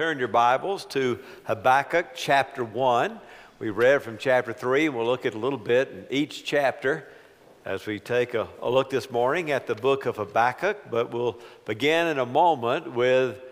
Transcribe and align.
turn 0.00 0.18
your 0.18 0.28
Bibles 0.28 0.86
to 0.86 1.18
Habakkuk 1.44 2.14
chapter 2.14 2.64
1. 2.64 3.20
We 3.58 3.68
read 3.68 4.02
from 4.02 4.16
chapter 4.16 4.50
3, 4.50 4.86
and 4.86 4.94
we'll 4.94 5.04
look 5.04 5.26
at 5.26 5.34
a 5.34 5.38
little 5.38 5.58
bit 5.58 5.90
in 5.90 6.06
each 6.08 6.42
chapter 6.42 7.06
as 7.66 7.84
we 7.84 8.00
take 8.00 8.32
a, 8.32 8.48
a 8.62 8.70
look 8.70 8.88
this 8.88 9.10
morning 9.10 9.50
at 9.50 9.66
the 9.66 9.74
book 9.74 10.06
of 10.06 10.16
Habakkuk. 10.16 10.90
But 10.90 11.12
we'll 11.12 11.38
begin 11.66 12.06
in 12.06 12.18
a 12.18 12.24
moment 12.24 12.94
with 12.94 13.42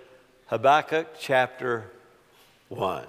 Habakkuk 0.47 1.17
chapter 1.21 1.91
1. 2.71 3.05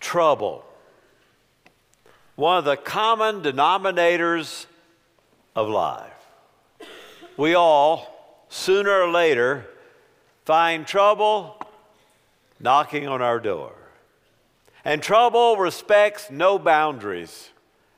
Trouble. 0.00 0.66
One 2.36 2.58
of 2.58 2.66
the 2.66 2.76
common 2.76 3.40
denominators 3.40 4.66
of 5.56 5.70
life. 5.70 6.12
We 7.38 7.54
all, 7.54 8.11
sooner 8.52 9.00
or 9.00 9.10
later, 9.10 9.66
find 10.44 10.86
trouble 10.86 11.58
knocking 12.60 13.08
on 13.08 13.22
our 13.22 13.40
door. 13.40 13.72
And 14.84 15.02
trouble 15.02 15.56
respects 15.56 16.30
no 16.30 16.58
boundaries 16.58 17.48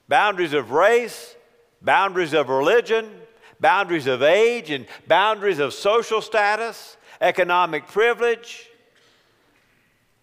boundaries 0.06 0.52
of 0.52 0.70
race, 0.70 1.34
boundaries 1.80 2.34
of 2.34 2.50
religion, 2.50 3.10
boundaries 3.58 4.06
of 4.06 4.22
age, 4.22 4.70
and 4.70 4.86
boundaries 5.08 5.58
of 5.58 5.72
social 5.72 6.20
status, 6.20 6.98
economic 7.22 7.86
privilege. 7.86 8.68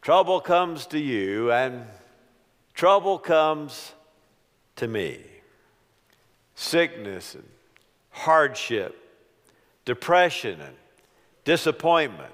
Trouble 0.03 0.39
comes 0.39 0.85
to 0.87 0.99
you, 0.99 1.51
and 1.51 1.83
trouble 2.75 3.17
comes 3.17 3.93
to 4.75 4.87
me. 4.87 5.19
Sickness 6.53 7.33
and 7.33 7.49
hardship, 8.11 9.10
depression 9.85 10.61
and 10.61 10.75
disappointment, 11.43 12.33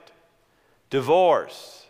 divorce. 0.90 1.86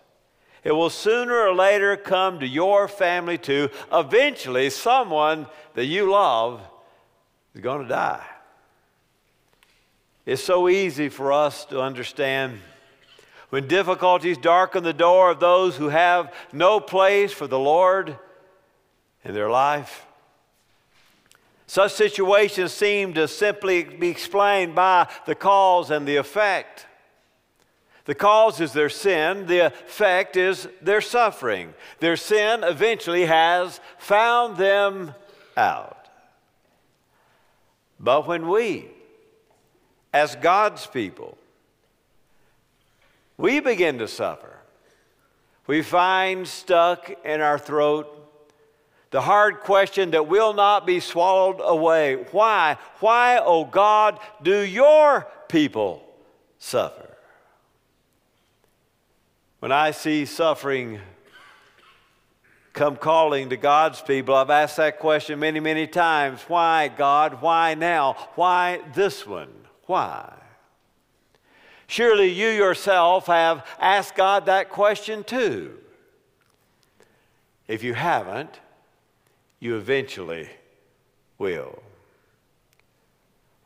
It 0.63 0.71
will 0.71 0.89
sooner 0.89 1.35
or 1.35 1.55
later 1.55 1.95
come 1.95 2.39
to 2.39 2.47
your 2.47 2.87
family 2.87 3.37
too. 3.37 3.69
Eventually, 3.91 4.69
someone 4.69 5.47
that 5.75 5.85
you 5.85 6.11
love 6.11 6.61
is 7.55 7.61
going 7.61 7.83
to 7.83 7.87
die. 7.87 8.25
It's 10.25 10.43
so 10.43 10.67
easy 10.67 11.07
for 11.07 11.31
us 11.31 11.63
to 11.65 11.81
understand 11.81 12.59
when 13.49 13.67
difficulties 13.67 14.37
darken 14.37 14.83
the 14.83 14.93
door 14.93 15.31
of 15.31 15.39
those 15.39 15.77
who 15.77 15.87
have 15.87 16.33
no 16.51 16.79
place 16.79 17.31
for 17.31 17.47
the 17.47 17.59
Lord 17.59 18.17
in 19.23 19.33
their 19.33 19.49
life. 19.49 20.06
Such 21.67 21.93
situations 21.93 22.71
seem 22.71 23.13
to 23.13 23.27
simply 23.27 23.83
be 23.83 24.07
explained 24.07 24.73
by 24.73 25.09
the 25.25 25.35
cause 25.35 25.91
and 25.91 26.07
the 26.07 26.15
effect. 26.15 26.87
The 28.05 28.15
cause 28.15 28.61
is 28.61 28.71
their 28.71 28.87
sin, 28.87 29.47
the 29.47 29.65
effect 29.67 30.37
is 30.37 30.69
their 30.81 31.01
suffering. 31.01 31.73
Their 31.99 32.15
sin 32.15 32.63
eventually 32.63 33.25
has 33.25 33.81
found 33.97 34.55
them 34.55 35.13
out. 35.57 36.07
But 37.99 38.25
when 38.25 38.47
we, 38.47 38.87
as 40.13 40.37
God's 40.37 40.87
people, 40.87 41.37
we 43.35 43.59
begin 43.59 43.97
to 43.97 44.07
suffer, 44.07 44.55
we 45.67 45.81
find 45.81 46.47
stuck 46.47 47.11
in 47.25 47.41
our 47.41 47.59
throat 47.59 48.16
the 49.11 49.21
hard 49.21 49.61
question 49.61 50.11
that 50.11 50.27
will 50.27 50.53
not 50.53 50.85
be 50.85 50.99
swallowed 50.99 51.61
away. 51.63 52.25
Why? 52.31 52.77
Why, 52.99 53.39
oh 53.41 53.65
God, 53.65 54.19
do 54.41 54.59
your 54.59 55.27
people 55.47 56.03
suffer? 56.57 57.15
When 59.59 59.71
I 59.71 59.91
see 59.91 60.25
suffering 60.25 60.99
come 62.73 62.95
calling 62.95 63.49
to 63.49 63.57
God's 63.57 64.01
people, 64.01 64.35
I've 64.35 64.49
asked 64.49 64.77
that 64.77 64.99
question 64.99 65.39
many, 65.39 65.59
many 65.59 65.87
times. 65.87 66.41
Why, 66.47 66.89
God? 66.89 67.41
Why 67.41 67.73
now? 67.73 68.13
Why 68.35 68.81
this 68.93 69.25
one? 69.25 69.53
Why? 69.85 70.33
Surely 71.87 72.29
you 72.29 72.49
yourself 72.49 73.27
have 73.27 73.65
asked 73.79 74.15
God 74.15 74.45
that 74.45 74.69
question 74.69 75.23
too. 75.23 75.77
If 77.67 77.83
you 77.83 77.93
haven't, 77.93 78.59
you 79.59 79.75
eventually 79.75 80.49
will. 81.37 81.81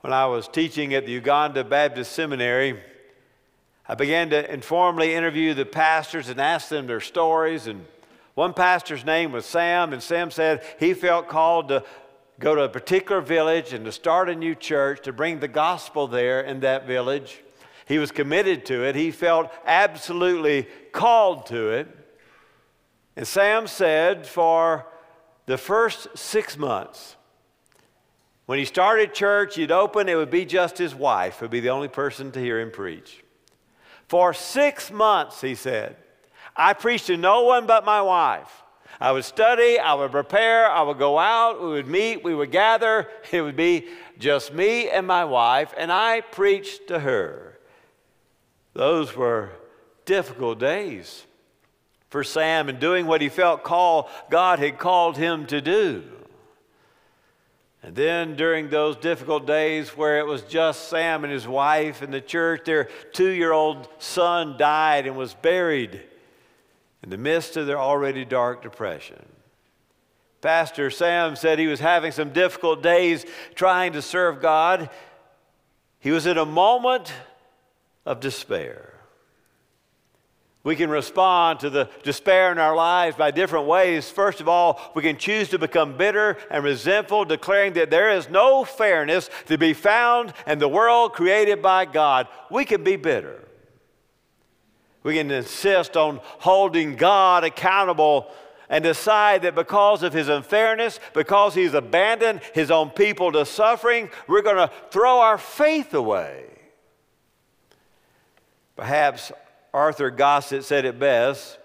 When 0.02 0.14
I 0.14 0.26
was 0.26 0.48
teaching 0.48 0.94
at 0.94 1.06
the 1.06 1.12
Uganda 1.12 1.64
Baptist 1.64 2.14
Seminary, 2.14 2.82
I 3.88 3.96
began 3.96 4.30
to 4.32 4.52
informally 4.52 5.14
interview 5.14 5.54
the 5.54 5.66
pastors 5.66 6.30
and 6.30 6.40
ask 6.40 6.70
them 6.70 6.88
their 6.88 7.02
stories. 7.02 7.68
And 7.68 7.86
one 8.36 8.54
pastor's 8.54 9.06
name 9.06 9.32
was 9.32 9.46
Sam, 9.46 9.94
and 9.94 10.02
Sam 10.02 10.32
said 10.32 10.64
he 10.80 10.94
felt 10.94 11.28
called 11.28 11.68
to 11.70 11.84
go 12.40 12.56
to 12.56 12.64
a 12.64 12.70
particular 12.70 13.22
village 13.22 13.74
and 13.74 13.86
to 13.86 13.92
start 13.92 14.30
a 14.30 14.36
new 14.36 14.56
church, 14.56 15.04
to 15.04 15.14
bring 15.14 15.40
the 15.40 15.48
gospel 15.48 16.08
there 16.08 16.42
in 16.42 16.62
that 16.62 16.88
village. 16.88 17.42
He 17.86 18.00
was 18.00 18.12
committed 18.12 18.66
to 18.68 18.84
it, 18.84 18.96
he 18.96 19.12
felt 19.12 19.52
absolutely 19.66 20.68
called 20.92 21.46
to 21.48 21.70
it. 21.72 21.88
And 23.16 23.28
Sam 23.28 23.68
said, 23.68 24.26
for 24.26 24.88
the 25.46 25.58
first 25.58 26.08
six 26.18 26.58
months, 26.58 27.16
when 28.46 28.60
he 28.60 28.66
started 28.66 29.14
church, 29.14 29.56
he'd 29.56 29.72
open, 29.72 30.10
it 30.10 30.16
would 30.16 30.30
be 30.30 30.46
just 30.46 30.78
his 30.78 30.94
wife, 30.94 31.38
who'd 31.38 31.52
be 31.52 31.60
the 31.60 31.70
only 31.70 31.88
person 31.88 32.32
to 32.32 32.40
hear 32.40 32.60
him 32.60 32.72
preach. 32.72 33.24
For 34.08 34.34
six 34.34 34.92
months, 34.92 35.42
he 35.42 35.56
said, 35.56 35.96
I 36.56 36.74
preached 36.74 37.08
to 37.08 37.18
no 37.18 37.44
one 37.44 37.66
but 37.66 37.86
my 37.86 38.02
wife. 38.02 38.64
I 39.00 39.14
would 39.14 39.24
study, 39.24 39.80
I 39.80 39.94
would 39.94 40.12
prepare, 40.12 40.70
I 40.70 40.82
would 40.82 41.00
go 41.00 41.18
out, 41.18 41.62
we 41.62 41.70
would 41.70 41.88
meet, 41.88 42.24
we 42.24 42.36
would 42.36 42.52
gather. 42.52 43.08
It 43.32 43.42
would 43.42 43.56
be 43.56 43.88
just 44.20 44.54
me 44.54 44.90
and 44.90 45.08
my 45.08 45.26
wife, 45.26 45.74
and 45.78 45.92
I 45.92 46.22
preached 46.22 46.88
to 46.90 47.00
her. 47.00 47.58
Those 48.74 49.16
were 49.16 49.52
difficult 50.06 50.60
days 50.60 51.26
for 52.12 52.26
Sam 52.26 52.68
and 52.68 52.78
doing 52.78 53.08
what 53.08 53.22
he 53.22 53.30
felt 53.30 53.64
call, 53.64 54.10
God 54.30 54.60
had 54.60 54.78
called 54.78 55.18
him 55.18 55.46
to 55.48 55.62
do. 55.62 56.04
And 57.82 57.96
then 57.96 58.36
during 58.36 58.70
those 58.70 58.98
difficult 58.98 59.48
days 59.48 59.96
where 59.98 60.20
it 60.20 60.28
was 60.28 60.42
just 60.44 60.90
Sam 60.90 61.24
and 61.24 61.32
his 61.32 61.48
wife 61.48 62.02
and 62.02 62.14
the 62.14 62.20
church, 62.20 62.66
their 62.66 62.90
two 63.14 63.30
year 63.30 63.54
old 63.54 63.88
son 63.98 64.58
died 64.58 65.08
and 65.08 65.16
was 65.16 65.34
buried 65.34 66.02
in 67.02 67.10
the 67.10 67.18
midst 67.18 67.56
of 67.56 67.66
their 67.66 67.80
already 67.80 68.26
dark 68.26 68.62
depression. 68.62 69.26
Pastor 70.42 70.90
Sam 70.90 71.38
said 71.38 71.60
he 71.60 71.68
was 71.68 71.80
having 71.80 72.12
some 72.12 72.34
difficult 72.34 72.84
days 72.84 73.26
trying 73.56 73.94
to 73.94 74.02
serve 74.02 74.42
God. 74.42 74.90
He 76.00 76.12
was 76.12 76.26
in 76.26 76.38
a 76.38 76.46
moment 76.46 77.14
of 78.06 78.20
despair. 78.20 78.91
We 80.64 80.76
can 80.76 80.92
respond 80.92 81.60
to 81.62 81.72
the 81.72 81.90
despair 82.04 82.52
in 82.52 82.60
our 82.60 82.76
lives 82.76 83.16
by 83.16 83.32
different 83.32 83.66
ways. 83.66 84.12
First 84.12 84.42
of 84.42 84.48
all, 84.48 84.80
we 84.94 85.02
can 85.02 85.18
choose 85.18 85.50
to 85.50 85.58
become 85.58 85.98
bitter 85.98 86.38
and 86.52 86.64
resentful, 86.64 87.26
declaring 87.26 87.74
that 87.74 87.90
there 87.90 88.12
is 88.12 88.30
no 88.30 88.64
fairness 88.64 89.30
to 89.48 89.58
be 89.58 89.74
found 89.74 90.34
in 90.46 90.60
the 90.60 90.68
world 90.68 91.14
created 91.14 91.64
by 91.64 91.86
God. 91.86 92.28
We 92.52 92.66
can 92.66 92.84
be 92.84 92.96
bitter. 92.96 93.48
We 95.02 95.16
can 95.16 95.32
insist 95.32 95.98
on 95.98 96.20
holding 96.24 96.96
God 96.96 97.44
accountable 97.44 98.30
and 98.70 98.84
decide 98.84 99.42
that 99.42 99.56
because 99.56 100.04
of 100.04 100.14
his 100.14 100.30
unfairness, 100.30 101.00
because 101.16 101.56
he's 101.56 101.74
abandoned 101.74 102.40
his 102.54 102.70
own 102.70 102.92
people 102.92 103.32
to 103.32 103.46
suffering, 103.46 104.12
we're 104.28 104.44
going 104.44 104.56
to 104.58 104.72
throw 104.92 105.22
our 105.22 105.40
faith 105.40 105.96
away. 105.96 106.46
Perhaps 108.76 109.32
Arthur 109.74 110.10
Gossip 110.10 110.64
said 110.64 110.86
it 110.86 111.00
best 111.00 111.58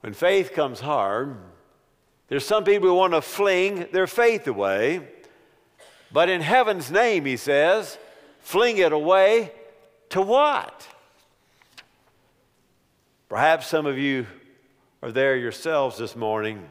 when 0.00 0.14
faith 0.14 0.52
comes 0.52 0.80
hard, 0.80 1.36
there's 2.28 2.44
some 2.44 2.64
people 2.64 2.88
who 2.88 2.94
want 2.94 3.12
to 3.12 3.20
fling 3.20 3.88
their 3.92 4.06
faith 4.06 4.46
away. 4.46 5.06
But 6.12 6.28
in 6.28 6.40
heaven's 6.40 6.90
name, 6.90 7.24
he 7.24 7.36
says, 7.36 7.98
fling 8.40 8.78
it 8.78 8.92
away 8.92 9.52
to 10.10 10.22
what? 10.22 10.88
Perhaps 13.28 13.66
some 13.66 13.86
of 13.86 13.98
you 13.98 14.26
are 15.02 15.12
there 15.12 15.36
yourselves 15.36 15.98
this 15.98 16.16
morning. 16.16 16.66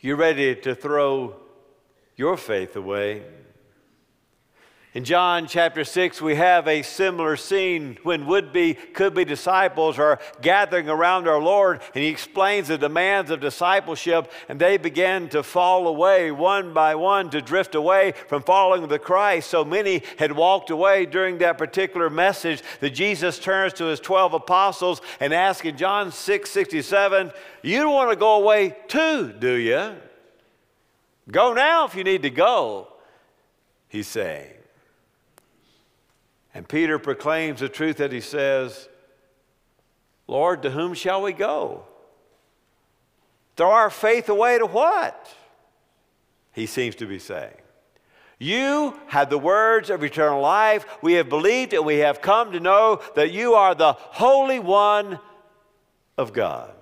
You're 0.00 0.16
ready 0.16 0.54
to 0.56 0.74
throw 0.74 1.36
your 2.16 2.36
faith 2.36 2.76
away. 2.76 3.22
In 4.98 5.04
John 5.04 5.46
chapter 5.46 5.84
6, 5.84 6.20
we 6.20 6.34
have 6.34 6.66
a 6.66 6.82
similar 6.82 7.36
scene 7.36 7.98
when 8.02 8.26
would 8.26 8.52
be, 8.52 8.74
could 8.74 9.14
be 9.14 9.24
disciples 9.24 9.96
are 9.96 10.18
gathering 10.42 10.88
around 10.88 11.28
our 11.28 11.40
Lord, 11.40 11.82
and 11.94 12.02
he 12.02 12.10
explains 12.10 12.66
the 12.66 12.78
demands 12.78 13.30
of 13.30 13.38
discipleship, 13.38 14.28
and 14.48 14.58
they 14.58 14.76
begin 14.76 15.28
to 15.28 15.44
fall 15.44 15.86
away 15.86 16.32
one 16.32 16.74
by 16.74 16.96
one, 16.96 17.30
to 17.30 17.40
drift 17.40 17.76
away 17.76 18.12
from 18.26 18.42
following 18.42 18.88
the 18.88 18.98
Christ. 18.98 19.50
So 19.50 19.64
many 19.64 20.02
had 20.18 20.32
walked 20.32 20.68
away 20.68 21.06
during 21.06 21.38
that 21.38 21.58
particular 21.58 22.10
message 22.10 22.60
that 22.80 22.90
Jesus 22.90 23.38
turns 23.38 23.74
to 23.74 23.84
his 23.84 24.00
12 24.00 24.34
apostles 24.34 25.00
and 25.20 25.32
asks 25.32 25.64
in 25.64 25.76
John 25.76 26.10
6 26.10 26.50
67, 26.50 27.30
You 27.62 27.88
want 27.88 28.10
to 28.10 28.16
go 28.16 28.42
away 28.42 28.74
too, 28.88 29.32
do 29.38 29.52
you? 29.52 29.94
Go 31.30 31.52
now 31.52 31.86
if 31.86 31.94
you 31.94 32.02
need 32.02 32.22
to 32.22 32.30
go, 32.30 32.88
he's 33.88 34.08
saying. 34.08 34.57
And 36.58 36.68
Peter 36.68 36.98
proclaims 36.98 37.60
the 37.60 37.68
truth 37.68 37.98
that 37.98 38.10
he 38.10 38.20
says, 38.20 38.88
Lord, 40.26 40.60
to 40.62 40.70
whom 40.70 40.92
shall 40.92 41.22
we 41.22 41.32
go? 41.32 41.84
Throw 43.56 43.70
our 43.70 43.90
faith 43.90 44.28
away 44.28 44.58
to 44.58 44.66
what? 44.66 45.32
He 46.50 46.66
seems 46.66 46.96
to 46.96 47.06
be 47.06 47.20
saying. 47.20 47.54
You 48.40 48.98
have 49.06 49.30
the 49.30 49.38
words 49.38 49.88
of 49.88 50.02
eternal 50.02 50.40
life. 50.40 50.84
We 51.00 51.12
have 51.12 51.28
believed 51.28 51.74
and 51.74 51.86
we 51.86 51.98
have 51.98 52.20
come 52.20 52.50
to 52.50 52.58
know 52.58 53.02
that 53.14 53.30
you 53.30 53.54
are 53.54 53.76
the 53.76 53.92
Holy 53.92 54.58
One 54.58 55.20
of 56.16 56.32
God. 56.32 56.74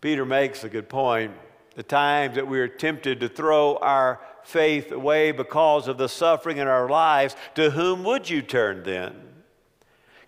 Peter 0.00 0.24
makes 0.24 0.64
a 0.64 0.68
good 0.68 0.88
point. 0.88 1.30
The 1.76 1.84
times 1.84 2.34
that 2.34 2.48
we 2.48 2.58
are 2.58 2.66
tempted 2.66 3.20
to 3.20 3.28
throw 3.28 3.76
our 3.76 4.20
faith 4.44 4.92
away 4.92 5.32
because 5.32 5.88
of 5.88 5.98
the 5.98 6.08
suffering 6.08 6.58
in 6.58 6.66
our 6.66 6.88
lives, 6.88 7.36
to 7.54 7.70
whom 7.70 8.04
would 8.04 8.28
you 8.28 8.42
turn 8.42 8.82
then? 8.82 9.14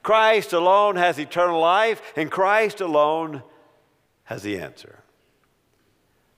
Christ 0.02 0.52
alone 0.52 0.96
has 0.96 1.18
eternal 1.18 1.60
life, 1.60 2.02
and 2.16 2.30
Christ 2.30 2.80
alone 2.80 3.42
has 4.24 4.42
the 4.42 4.58
answer. 4.58 5.00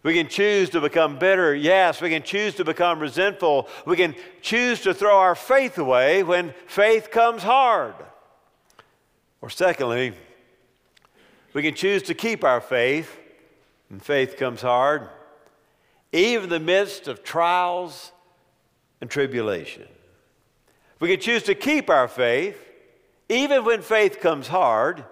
We 0.02 0.14
can 0.14 0.28
choose 0.28 0.70
to 0.70 0.80
become 0.80 1.18
bitter, 1.18 1.52
yes. 1.52 2.00
We 2.00 2.10
can 2.10 2.22
choose 2.22 2.54
to 2.56 2.64
become 2.64 3.00
resentful. 3.00 3.68
We 3.84 3.96
can 3.96 4.14
choose 4.40 4.80
to 4.82 4.94
throw 4.94 5.18
our 5.18 5.34
faith 5.34 5.78
away 5.78 6.22
when 6.22 6.54
faith 6.68 7.10
comes 7.10 7.42
hard. 7.42 7.94
Or, 9.40 9.50
secondly, 9.50 10.12
we 11.54 11.62
can 11.62 11.74
choose 11.74 12.04
to 12.04 12.14
keep 12.14 12.44
our 12.44 12.60
faith 12.60 13.18
when 13.88 13.98
faith 13.98 14.36
comes 14.36 14.62
hard 14.62 15.08
even 16.12 16.44
in 16.44 16.50
the 16.50 16.60
midst 16.60 17.08
of 17.08 17.22
trials 17.22 18.12
and 19.00 19.10
tribulation. 19.10 19.86
We 21.00 21.08
can 21.08 21.20
choose 21.20 21.42
to 21.44 21.54
keep 21.54 21.90
our 21.90 22.08
faith, 22.08 22.58
even 23.28 23.64
when 23.64 23.82
faith 23.82 24.20
comes 24.20 24.48
hard, 24.48 25.04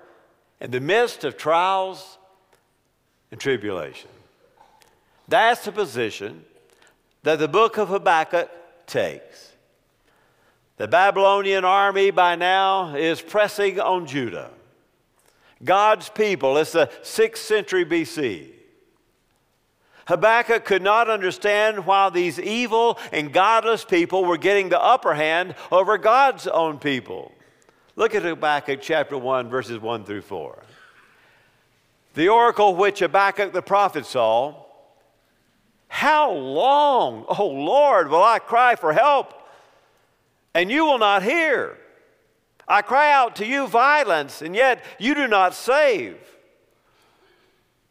in 0.61 0.71
the 0.71 0.81
midst 0.81 1.25
of 1.25 1.37
trials 1.37 2.19
and 3.31 3.39
tribulation. 3.39 4.11
That's 5.29 5.65
the 5.65 5.73
position 5.73 6.45
that 7.23 7.39
the 7.39 7.49
book 7.49 7.77
of 7.77 7.89
Habakkuk 7.89 8.51
takes. 8.87 9.53
The 10.77 10.89
Babylonian 10.89 11.65
army 11.65 12.11
by 12.11 12.35
now 12.35 12.95
is 12.95 13.21
pressing 13.21 13.79
on 13.79 14.07
Judah. 14.07 14.51
God's 15.63 16.09
people, 16.09 16.57
it's 16.57 16.73
the 16.73 16.91
6th 17.03 17.37
century 17.39 17.85
BC. 17.85 18.54
Habakkuk 20.07 20.65
could 20.65 20.83
not 20.83 21.09
understand 21.09 21.87
why 21.87 22.11
these 22.11 22.39
evil 22.39 22.99
and 23.13 23.33
godless 23.33 23.85
people 23.85 24.25
were 24.25 24.37
getting 24.37 24.69
the 24.69 24.81
upper 24.81 25.15
hand 25.15 25.55
over 25.73 25.97
God's 25.97 26.47
own 26.47 26.79
people. 26.79 27.33
Look 27.97 28.15
at 28.15 28.23
Habakkuk 28.23 28.81
chapter 28.83 29.17
1, 29.17 29.49
verses 29.49 29.79
1 29.79 30.05
through 30.05 30.23
4. 30.23 30.63
The 32.15 32.29
oracle 32.29 32.75
which 32.75 33.01
Habakkuk 33.01 33.53
the 33.53 33.63
prophet 33.63 34.05
saw 34.05 34.65
How 35.89 36.33
long, 36.33 37.25
O 37.29 37.47
Lord, 37.47 38.11
will 38.11 38.23
I 38.23 38.41
cry 38.41 38.77
for 38.77 38.93
help, 38.93 39.33
and 40.55 40.71
you 40.71 40.85
will 40.85 40.99
not 40.99 41.23
hear? 41.23 41.79
I 42.67 42.83
cry 42.83 43.13
out 43.13 43.37
to 43.37 43.47
you 43.47 43.67
violence, 43.67 44.43
and 44.43 44.55
yet 44.55 44.85
you 44.99 45.15
do 45.15 45.29
not 45.29 45.55
save. 45.55 46.19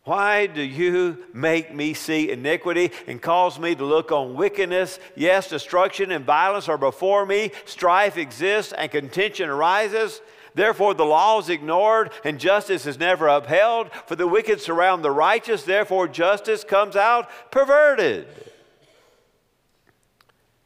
Why 0.05 0.47
do 0.47 0.61
you 0.61 1.23
make 1.33 1.73
me 1.73 1.93
see 1.93 2.29
iniquity 2.29 2.91
and 3.07 3.21
cause 3.21 3.57
me 3.57 3.73
to 3.73 3.85
look 3.85 4.11
on 4.11 4.35
wickedness? 4.35 4.99
Yes, 5.15 5.47
destruction 5.47 6.11
and 6.11 6.25
violence 6.25 6.67
are 6.67 6.77
before 6.77 7.25
me. 7.25 7.51
Strife 7.65 8.17
exists 8.17 8.73
and 8.73 8.91
contention 8.91 9.49
arises. 9.49 10.21
Therefore, 10.55 10.93
the 10.93 11.05
law 11.05 11.39
is 11.39 11.49
ignored 11.49 12.11
and 12.25 12.37
justice 12.37 12.85
is 12.85 12.99
never 12.99 13.29
upheld. 13.29 13.91
For 14.05 14.17
the 14.17 14.27
wicked 14.27 14.59
surround 14.59 15.05
the 15.05 15.11
righteous. 15.11 15.63
Therefore, 15.63 16.09
justice 16.09 16.65
comes 16.65 16.97
out 16.97 17.29
perverted. 17.49 18.27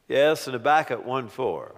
Yes, 0.07 0.47
in 0.47 0.53
Habakkuk 0.53 1.05
1 1.05 1.27
4. 1.27 1.75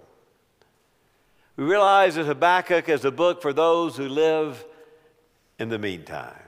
We 1.56 1.64
realize 1.64 2.14
that 2.14 2.24
Habakkuk 2.24 2.88
is 2.88 3.04
a 3.04 3.10
book 3.10 3.42
for 3.42 3.52
those 3.52 3.98
who 3.98 4.08
live 4.08 4.64
in 5.58 5.68
the 5.68 5.78
meantime. 5.78 6.39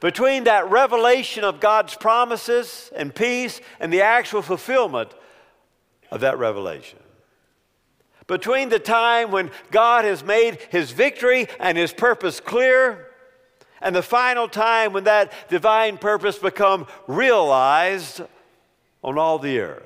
Between 0.00 0.44
that 0.44 0.70
revelation 0.70 1.44
of 1.44 1.60
God's 1.60 1.94
promises 1.94 2.90
and 2.94 3.14
peace 3.14 3.60
and 3.80 3.92
the 3.92 4.02
actual 4.02 4.42
fulfillment 4.42 5.12
of 6.10 6.20
that 6.20 6.38
revelation. 6.38 6.98
Between 8.26 8.70
the 8.70 8.78
time 8.78 9.30
when 9.30 9.50
God 9.70 10.04
has 10.04 10.24
made 10.24 10.58
his 10.70 10.90
victory 10.92 11.46
and 11.60 11.76
his 11.76 11.92
purpose 11.92 12.40
clear 12.40 13.08
and 13.82 13.94
the 13.94 14.02
final 14.02 14.48
time 14.48 14.94
when 14.94 15.04
that 15.04 15.32
divine 15.50 15.98
purpose 15.98 16.38
become 16.38 16.86
realized 17.06 18.22
on 19.02 19.18
all 19.18 19.38
the 19.38 19.60
earth. 19.60 19.82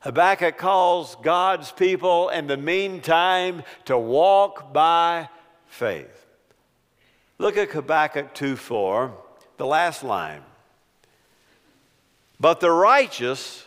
Habakkuk 0.00 0.58
calls 0.58 1.16
God's 1.22 1.72
people 1.72 2.28
in 2.28 2.46
the 2.46 2.58
meantime 2.58 3.62
to 3.86 3.98
walk 3.98 4.72
by 4.72 5.30
faith. 5.66 6.25
Look 7.38 7.56
at 7.56 7.70
Habakkuk 7.70 8.34
2 8.34 8.56
4, 8.56 9.12
the 9.56 9.66
last 9.66 10.02
line. 10.02 10.42
But 12.38 12.60
the 12.60 12.70
righteous 12.70 13.64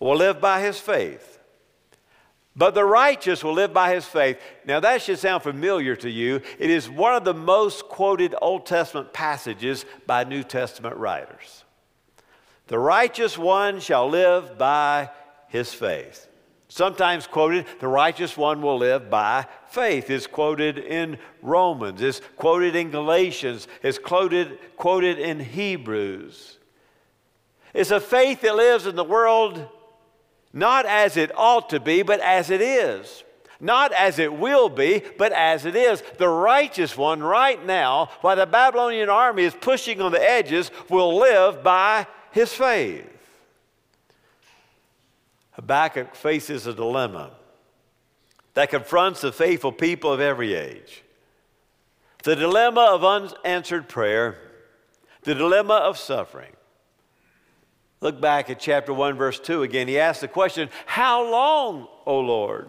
will 0.00 0.16
live 0.16 0.40
by 0.40 0.60
his 0.60 0.78
faith. 0.78 1.38
But 2.56 2.74
the 2.74 2.84
righteous 2.84 3.42
will 3.42 3.52
live 3.52 3.72
by 3.72 3.94
his 3.94 4.04
faith. 4.04 4.38
Now, 4.64 4.78
that 4.80 5.02
should 5.02 5.18
sound 5.18 5.42
familiar 5.42 5.96
to 5.96 6.10
you. 6.10 6.40
It 6.58 6.70
is 6.70 6.88
one 6.88 7.14
of 7.14 7.24
the 7.24 7.34
most 7.34 7.88
quoted 7.88 8.34
Old 8.40 8.64
Testament 8.64 9.12
passages 9.12 9.84
by 10.06 10.22
New 10.22 10.44
Testament 10.44 10.96
writers. 10.96 11.64
The 12.68 12.78
righteous 12.78 13.36
one 13.36 13.80
shall 13.80 14.08
live 14.08 14.56
by 14.56 15.10
his 15.48 15.74
faith. 15.74 16.28
Sometimes 16.74 17.28
quoted, 17.28 17.66
the 17.78 17.86
righteous 17.86 18.36
one 18.36 18.60
will 18.60 18.78
live 18.78 19.08
by 19.08 19.46
faith. 19.68 20.10
Is 20.10 20.26
quoted 20.26 20.76
in 20.76 21.18
Romans, 21.40 22.02
is 22.02 22.20
quoted 22.34 22.74
in 22.74 22.90
Galatians, 22.90 23.68
is 23.84 23.96
quoted, 23.96 24.58
quoted 24.76 25.20
in 25.20 25.38
Hebrews. 25.38 26.58
It's 27.72 27.92
a 27.92 28.00
faith 28.00 28.40
that 28.40 28.56
lives 28.56 28.86
in 28.86 28.96
the 28.96 29.04
world 29.04 29.64
not 30.52 30.84
as 30.84 31.16
it 31.16 31.30
ought 31.36 31.70
to 31.70 31.78
be, 31.78 32.02
but 32.02 32.18
as 32.18 32.50
it 32.50 32.60
is. 32.60 33.22
Not 33.60 33.92
as 33.92 34.18
it 34.18 34.34
will 34.34 34.68
be, 34.68 35.00
but 35.16 35.30
as 35.30 35.66
it 35.66 35.76
is. 35.76 36.02
The 36.18 36.28
righteous 36.28 36.96
one, 36.96 37.22
right 37.22 37.64
now, 37.64 38.10
while 38.20 38.34
the 38.34 38.46
Babylonian 38.46 39.08
army 39.08 39.44
is 39.44 39.54
pushing 39.54 40.00
on 40.00 40.10
the 40.10 40.28
edges, 40.28 40.72
will 40.90 41.20
live 41.20 41.62
by 41.62 42.08
his 42.32 42.52
faith. 42.52 43.13
Habakkuk 45.54 46.14
faces 46.14 46.66
a 46.66 46.74
dilemma 46.74 47.30
that 48.54 48.70
confronts 48.70 49.20
the 49.20 49.32
faithful 49.32 49.72
people 49.72 50.12
of 50.12 50.20
every 50.20 50.54
age. 50.54 51.02
The 52.22 52.36
dilemma 52.36 52.88
of 52.92 53.04
unanswered 53.04 53.88
prayer, 53.88 54.38
the 55.22 55.34
dilemma 55.34 55.74
of 55.74 55.98
suffering. 55.98 56.52
Look 58.00 58.20
back 58.20 58.50
at 58.50 58.60
chapter 58.60 58.92
1, 58.92 59.16
verse 59.16 59.40
2 59.40 59.62
again. 59.62 59.88
He 59.88 59.98
asks 59.98 60.20
the 60.20 60.28
question 60.28 60.68
How 60.86 61.28
long, 61.30 61.88
O 62.06 62.20
Lord? 62.20 62.68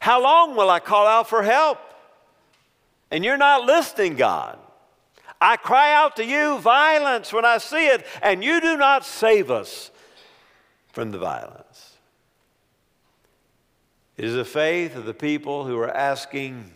How 0.00 0.22
long 0.22 0.56
will 0.56 0.70
I 0.70 0.80
call 0.80 1.06
out 1.06 1.28
for 1.28 1.42
help? 1.42 1.78
And 3.10 3.24
you're 3.24 3.36
not 3.36 3.64
listening, 3.64 4.16
God. 4.16 4.58
I 5.40 5.56
cry 5.56 5.92
out 5.92 6.16
to 6.16 6.24
you 6.24 6.58
violence 6.58 7.32
when 7.32 7.44
I 7.44 7.58
see 7.58 7.86
it, 7.88 8.06
and 8.22 8.44
you 8.44 8.60
do 8.60 8.76
not 8.76 9.04
save 9.04 9.50
us 9.50 9.90
from 10.92 11.10
the 11.10 11.18
violence. 11.18 11.69
It 14.20 14.26
is 14.26 14.34
the 14.34 14.44
faith 14.44 14.96
of 14.96 15.06
the 15.06 15.14
people 15.14 15.64
who 15.64 15.78
are 15.78 15.88
asking, 15.88 16.70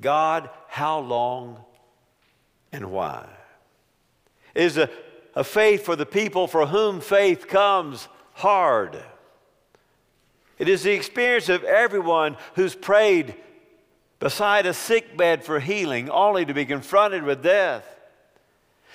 God, 0.00 0.48
how 0.68 1.00
long 1.00 1.58
and 2.70 2.92
why? 2.92 3.26
It 4.54 4.62
is 4.62 4.78
a, 4.78 4.88
a 5.34 5.42
faith 5.42 5.84
for 5.84 5.96
the 5.96 6.06
people 6.06 6.46
for 6.46 6.66
whom 6.66 7.00
faith 7.00 7.48
comes 7.48 8.06
hard. 8.34 9.02
It 10.56 10.68
is 10.68 10.84
the 10.84 10.92
experience 10.92 11.48
of 11.48 11.64
everyone 11.64 12.36
who's 12.54 12.76
prayed 12.76 13.34
beside 14.20 14.64
a 14.64 14.74
sick 14.74 15.16
bed 15.16 15.42
for 15.42 15.58
healing 15.58 16.08
only 16.08 16.44
to 16.44 16.54
be 16.54 16.66
confronted 16.66 17.24
with 17.24 17.42
death. 17.42 17.84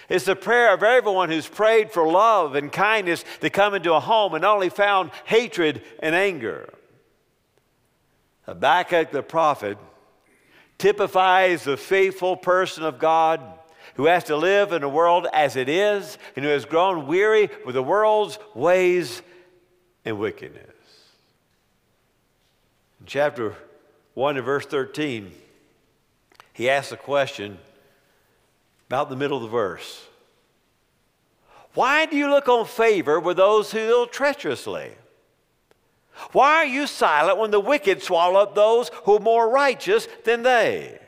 It's 0.08 0.24
the 0.24 0.38
prayer 0.38 0.74
of 0.74 0.82
everyone 0.82 1.28
who's 1.28 1.50
prayed 1.50 1.92
for 1.92 2.08
love 2.08 2.56
and 2.56 2.72
kindness 2.72 3.26
to 3.42 3.50
come 3.50 3.74
into 3.74 3.94
a 3.94 4.00
home 4.00 4.34
and 4.34 4.46
only 4.46 4.70
found 4.70 5.12
hatred 5.26 5.82
and 6.02 6.16
anger. 6.16 6.70
Habakkuk 8.50 9.12
the 9.12 9.22
prophet 9.22 9.78
typifies 10.80 11.64
the 11.64 11.78
faithful 11.78 12.36
person 12.36 12.84
of 12.84 12.98
God 12.98 13.40
who 13.94 14.08
has 14.08 14.24
to 14.24 14.36
live 14.36 14.72
in 14.72 14.82
a 14.82 14.90
world 14.90 15.28
as 15.32 15.56
it 15.56 15.70
is 15.70 16.18
and 16.36 16.44
who 16.44 16.50
has 16.50 16.66
grown 16.66 17.06
weary 17.06 17.52
with 17.64 17.76
the 17.76 17.84
world's 17.84 18.40
ways 18.56 19.22
and 20.04 20.18
wickedness. 20.18 20.66
In 23.00 23.06
chapter 23.06 23.56
1 24.16 24.38
and 24.38 24.46
verse 24.46 24.66
13, 24.66 25.32
he 26.54 26.72
asks 26.72 26.92
a 26.92 26.98
question 26.98 27.60
about 28.88 29.12
the 29.12 29.16
middle 29.16 29.38
of 29.38 29.44
the 29.44 29.50
verse. 29.50 30.08
Why 31.76 32.08
do 32.08 32.18
you 32.18 32.32
look 32.32 32.50
on 32.50 32.66
favor 32.66 33.20
with 33.20 33.38
those 33.38 33.72
who 33.72 33.78
deal 33.78 34.08
treacherously? 34.08 34.94
Why 36.32 36.56
are 36.56 36.66
you 36.66 36.88
silent 36.88 37.38
when 37.38 37.52
the 37.52 37.60
wicked 37.60 38.04
swallow 38.04 38.40
up 38.40 38.56
those 38.56 38.90
who 39.04 39.18
are 39.18 39.20
more 39.20 39.50
righteous 39.50 40.08
than 40.26 40.44
they? 40.44 41.00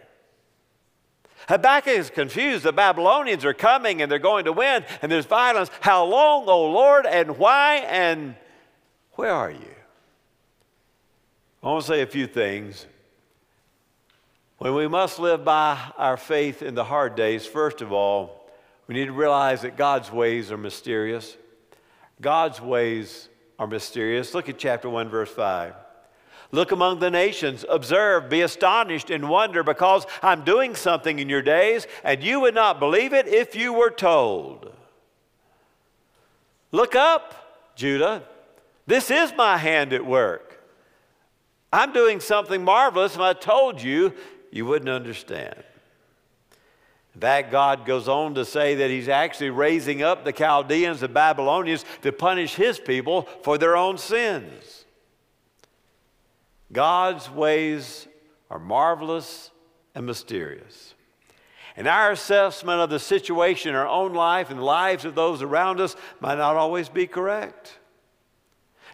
Habakkuk 1.47 1.97
is 1.97 2.09
confused. 2.09 2.63
The 2.63 2.71
Babylonians 2.71 3.43
are 3.45 3.53
coming 3.53 4.01
and 4.01 4.11
they're 4.11 4.19
going 4.19 4.45
to 4.45 4.53
win, 4.53 4.85
and 5.01 5.11
there's 5.11 5.25
violence. 5.25 5.69
How 5.81 6.05
long, 6.05 6.47
O 6.47 6.71
Lord, 6.71 7.05
and 7.05 7.37
why, 7.37 7.77
and 7.87 8.35
where 9.13 9.33
are 9.33 9.51
you? 9.51 9.75
I 11.63 11.67
want 11.67 11.85
to 11.85 11.87
say 11.87 12.01
a 12.01 12.07
few 12.07 12.27
things. 12.27 12.85
When 14.57 14.75
we 14.75 14.87
must 14.87 15.19
live 15.19 15.43
by 15.43 15.77
our 15.97 16.17
faith 16.17 16.61
in 16.61 16.75
the 16.75 16.83
hard 16.83 17.15
days, 17.15 17.45
first 17.45 17.81
of 17.81 17.91
all, 17.91 18.49
we 18.87 18.95
need 18.95 19.05
to 19.05 19.11
realize 19.11 19.63
that 19.63 19.75
God's 19.75 20.11
ways 20.11 20.51
are 20.51 20.57
mysterious. 20.57 21.35
God's 22.21 22.61
ways 22.61 23.27
are 23.59 23.67
mysterious. 23.67 24.33
Look 24.33 24.49
at 24.49 24.57
chapter 24.57 24.89
1, 24.89 25.09
verse 25.09 25.29
5. 25.29 25.73
Look 26.53 26.71
among 26.71 26.99
the 26.99 27.09
nations, 27.09 27.63
observe, 27.69 28.29
be 28.29 28.41
astonished, 28.41 29.09
and 29.09 29.29
wonder, 29.29 29.63
because 29.63 30.05
I'm 30.21 30.43
doing 30.43 30.75
something 30.75 31.19
in 31.19 31.29
your 31.29 31.41
days, 31.41 31.87
and 32.03 32.21
you 32.21 32.41
would 32.41 32.55
not 32.55 32.79
believe 32.79 33.13
it 33.13 33.27
if 33.27 33.55
you 33.55 33.71
were 33.71 33.89
told. 33.89 34.73
Look 36.71 36.93
up, 36.95 37.73
Judah. 37.75 38.23
This 38.85 39.09
is 39.09 39.33
my 39.37 39.57
hand 39.57 39.93
at 39.93 40.05
work. 40.05 40.61
I'm 41.71 41.93
doing 41.93 42.19
something 42.19 42.63
marvelous, 42.63 43.15
and 43.15 43.23
I 43.23 43.31
told 43.31 43.81
you, 43.81 44.13
you 44.51 44.65
wouldn't 44.65 44.89
understand. 44.89 45.63
Fact, 47.19 47.51
God 47.51 47.85
goes 47.85 48.07
on 48.07 48.35
to 48.35 48.45
say 48.45 48.75
that 48.75 48.89
He's 48.89 49.09
actually 49.09 49.49
raising 49.49 50.01
up 50.01 50.23
the 50.23 50.31
Chaldeans, 50.31 51.01
the 51.01 51.09
Babylonians, 51.09 51.85
to 52.01 52.11
punish 52.11 52.55
His 52.55 52.79
people 52.79 53.23
for 53.43 53.57
their 53.57 53.75
own 53.75 53.97
sins. 53.97 54.85
God's 56.71 57.29
ways 57.29 58.07
are 58.49 58.59
marvelous 58.59 59.51
and 59.93 60.05
mysterious. 60.05 60.93
And 61.75 61.87
our 61.87 62.11
assessment 62.11 62.79
of 62.79 62.89
the 62.89 62.99
situation 62.99 63.69
in 63.69 63.75
our 63.75 63.87
own 63.87 64.13
life 64.13 64.49
and 64.49 64.59
the 64.59 64.63
lives 64.63 65.05
of 65.05 65.15
those 65.15 65.41
around 65.41 65.79
us 65.79 65.95
might 66.19 66.37
not 66.37 66.55
always 66.55 66.89
be 66.89 67.07
correct. 67.07 67.77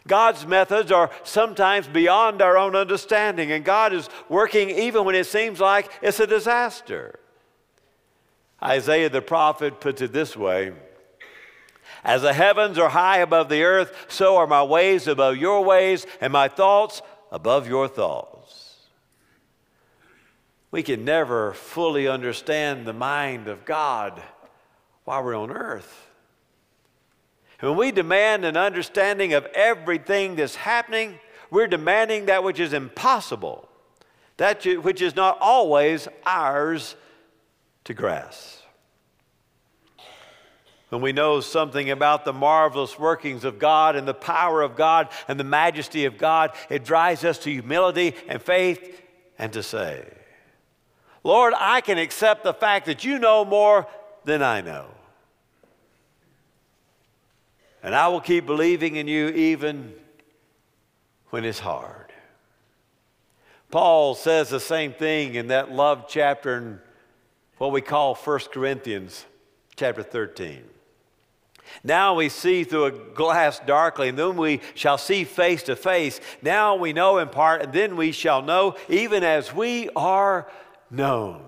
God's 0.07 0.45
methods 0.45 0.91
are 0.91 1.11
sometimes 1.23 1.87
beyond 1.87 2.41
our 2.41 2.57
own 2.57 2.75
understanding, 2.75 3.51
and 3.51 3.63
God 3.63 3.93
is 3.93 4.09
working 4.29 4.69
even 4.69 5.05
when 5.05 5.15
it 5.15 5.25
seems 5.25 5.59
like 5.59 5.91
it's 6.01 6.19
a 6.19 6.27
disaster. 6.27 7.19
Isaiah 8.61 9.09
the 9.09 9.21
prophet 9.21 9.79
puts 9.79 10.01
it 10.01 10.13
this 10.13 10.35
way 10.35 10.73
As 12.03 12.21
the 12.21 12.33
heavens 12.33 12.77
are 12.77 12.89
high 12.89 13.19
above 13.19 13.49
the 13.49 13.63
earth, 13.63 14.05
so 14.07 14.37
are 14.37 14.47
my 14.47 14.63
ways 14.63 15.07
above 15.07 15.37
your 15.37 15.63
ways, 15.63 16.05
and 16.21 16.33
my 16.33 16.47
thoughts 16.47 17.01
above 17.31 17.67
your 17.67 17.87
thoughts. 17.87 18.75
We 20.71 20.83
can 20.83 21.05
never 21.05 21.53
fully 21.53 22.07
understand 22.07 22.85
the 22.85 22.93
mind 22.93 23.47
of 23.47 23.65
God 23.65 24.21
while 25.05 25.23
we're 25.23 25.37
on 25.37 25.51
earth. 25.51 26.07
When 27.59 27.75
we 27.75 27.91
demand 27.91 28.45
an 28.45 28.57
understanding 28.57 29.33
of 29.33 29.45
everything 29.47 30.35
that's 30.35 30.55
happening, 30.55 31.19
we're 31.49 31.67
demanding 31.67 32.25
that 32.25 32.43
which 32.43 32.59
is 32.59 32.73
impossible, 32.73 33.67
that 34.37 34.63
which 34.65 35.01
is 35.01 35.15
not 35.15 35.37
always 35.39 36.07
ours 36.25 36.95
to 37.87 37.93
grasp 37.93 38.57
when 40.89 41.01
we 41.01 41.11
know 41.11 41.41
something 41.41 41.89
about 41.89 42.23
the 42.23 42.31
marvelous 42.31 42.97
workings 42.97 43.43
of 43.43 43.59
God 43.59 43.95
and 43.95 44.07
the 44.07 44.13
power 44.13 44.61
of 44.61 44.75
God 44.75 45.09
and 45.27 45.39
the 45.39 45.43
majesty 45.43 46.05
of 46.05 46.17
God, 46.17 46.51
it 46.69 46.85
drives 46.85 47.25
us 47.25 47.37
to 47.39 47.51
humility 47.51 48.15
and 48.27 48.41
faith 48.41 49.01
and 49.37 49.51
to 49.53 49.61
say, 49.61 50.05
Lord, 51.23 51.53
I 51.57 51.81
can 51.81 51.97
accept 51.97 52.43
the 52.43 52.53
fact 52.53 52.85
that 52.85 53.03
you 53.03 53.19
know 53.19 53.43
more 53.43 53.85
than 54.23 54.41
I 54.41 54.61
know. 54.61 54.87
And 57.83 57.93
I 57.93 58.07
will 58.07 58.21
keep 58.21 58.45
believing 58.45 58.95
in 58.95 59.07
you 59.07 59.27
even 59.29 59.93
when 61.31 61.43
it's 61.43 61.59
hard. 61.59 62.13
Paul 63.71 64.15
says 64.15 64.49
the 64.49 64.61
same 64.61 64.93
thing 64.93 65.35
in 65.35 65.47
that 65.47 65.69
love 65.69 66.05
chapter 66.07 66.57
in 66.57 66.79
what 67.57 67.71
we 67.71 67.81
call 67.81 68.15
1 68.15 68.39
Corinthians 68.51 69.25
chapter 69.75 70.03
13. 70.03 70.63
Now 71.83 72.15
we 72.15 72.29
see 72.29 72.63
through 72.63 72.85
a 72.85 72.91
glass 72.91 73.59
darkly, 73.59 74.09
and 74.09 74.17
then 74.17 74.37
we 74.37 74.61
shall 74.73 74.97
see 74.97 75.23
face 75.23 75.63
to 75.63 75.75
face. 75.75 76.19
Now 76.41 76.75
we 76.75 76.93
know 76.93 77.17
in 77.17 77.29
part, 77.29 77.61
and 77.61 77.73
then 77.73 77.95
we 77.97 78.11
shall 78.11 78.41
know 78.41 78.75
even 78.89 79.23
as 79.23 79.53
we 79.53 79.89
are 79.95 80.49
known. 80.89 81.43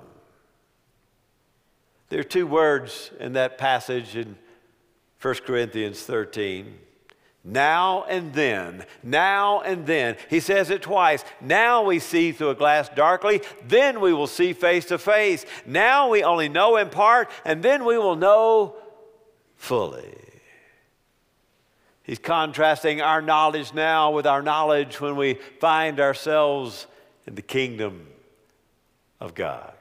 There 2.10 2.20
are 2.20 2.24
two 2.24 2.48
words 2.48 3.12
in 3.20 3.34
that 3.34 3.58
passage 3.58 4.16
in 4.16 4.38
1 5.22 5.36
Corinthians 5.46 6.02
13. 6.02 6.78
Now 7.50 8.04
and 8.04 8.32
then, 8.32 8.86
now 9.02 9.62
and 9.62 9.88
then. 9.88 10.18
He 10.30 10.40
says 10.40 10.70
it 10.70 10.84
twice. 10.84 11.26
Now 11.42 11.84
we 11.84 11.98
see 11.98 12.32
through 12.32 12.52
a 12.52 12.56
glass 12.56 12.90
darkly, 12.90 13.42
then 13.68 14.02
we 14.02 14.14
will 14.14 14.28
see 14.28 14.54
face 14.54 14.86
to 14.86 15.00
face. 15.00 15.48
Now 15.66 16.10
we 16.10 16.24
only 16.24 16.48
know 16.48 16.78
in 16.78 16.90
part, 16.90 17.32
and 17.44 17.64
then 17.64 17.86
we 17.86 17.98
will 17.98 18.16
know 18.16 18.76
fully. 19.56 20.16
He's 22.04 22.20
contrasting 22.20 23.02
our 23.02 23.22
knowledge 23.22 23.74
now 23.74 24.12
with 24.12 24.28
our 24.28 24.44
knowledge 24.44 25.02
when 25.02 25.16
we 25.16 25.40
find 25.60 26.00
ourselves 26.00 26.86
in 27.26 27.34
the 27.34 27.42
kingdom 27.42 28.06
of 29.20 29.34
God. 29.34 29.74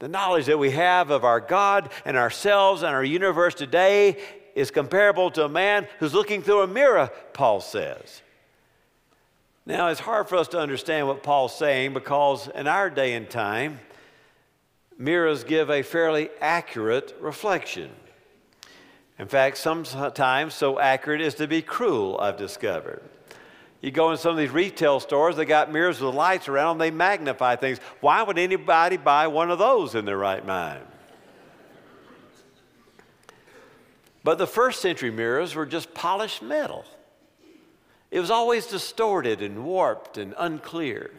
The 0.00 0.08
knowledge 0.08 0.46
that 0.46 0.58
we 0.58 0.72
have 0.72 1.10
of 1.10 1.24
our 1.24 1.40
God 1.40 1.90
and 2.04 2.18
ourselves 2.18 2.82
and 2.82 2.94
our 2.94 3.04
universe 3.04 3.54
today 3.54 4.18
is 4.54 4.70
comparable 4.70 5.30
to 5.32 5.44
a 5.44 5.48
man 5.48 5.86
who's 5.98 6.14
looking 6.14 6.42
through 6.42 6.62
a 6.62 6.66
mirror, 6.66 7.10
Paul 7.32 7.60
says. 7.60 8.22
Now, 9.64 9.88
it's 9.88 10.00
hard 10.00 10.28
for 10.28 10.36
us 10.36 10.48
to 10.48 10.58
understand 10.58 11.06
what 11.06 11.22
Paul's 11.22 11.56
saying 11.56 11.94
because 11.94 12.48
in 12.48 12.66
our 12.66 12.90
day 12.90 13.14
and 13.14 13.30
time, 13.30 13.80
mirrors 14.98 15.44
give 15.44 15.70
a 15.70 15.82
fairly 15.82 16.30
accurate 16.40 17.16
reflection. 17.20 17.90
In 19.18 19.28
fact, 19.28 19.56
sometimes 19.58 20.54
so 20.54 20.80
accurate 20.80 21.20
as 21.20 21.34
to 21.36 21.46
be 21.46 21.62
cruel, 21.62 22.18
I've 22.20 22.36
discovered. 22.36 23.02
You 23.80 23.90
go 23.90 24.10
in 24.10 24.16
some 24.16 24.32
of 24.32 24.38
these 24.38 24.50
retail 24.50 25.00
stores, 25.00 25.36
they 25.36 25.44
got 25.44 25.72
mirrors 25.72 26.00
with 26.00 26.14
lights 26.14 26.48
around 26.48 26.78
them, 26.78 26.86
they 26.86 26.90
magnify 26.90 27.56
things. 27.56 27.78
Why 28.00 28.22
would 28.22 28.38
anybody 28.38 28.96
buy 28.96 29.26
one 29.26 29.50
of 29.50 29.58
those 29.58 29.94
in 29.94 30.04
their 30.04 30.18
right 30.18 30.44
mind? 30.44 30.84
But 34.24 34.38
the 34.38 34.46
first 34.46 34.80
century 34.80 35.10
mirrors 35.10 35.54
were 35.54 35.66
just 35.66 35.94
polished 35.94 36.42
metal. 36.42 36.84
It 38.10 38.20
was 38.20 38.30
always 38.30 38.66
distorted 38.66 39.42
and 39.42 39.64
warped 39.64 40.18
and 40.18 40.34
unclear. 40.38 41.10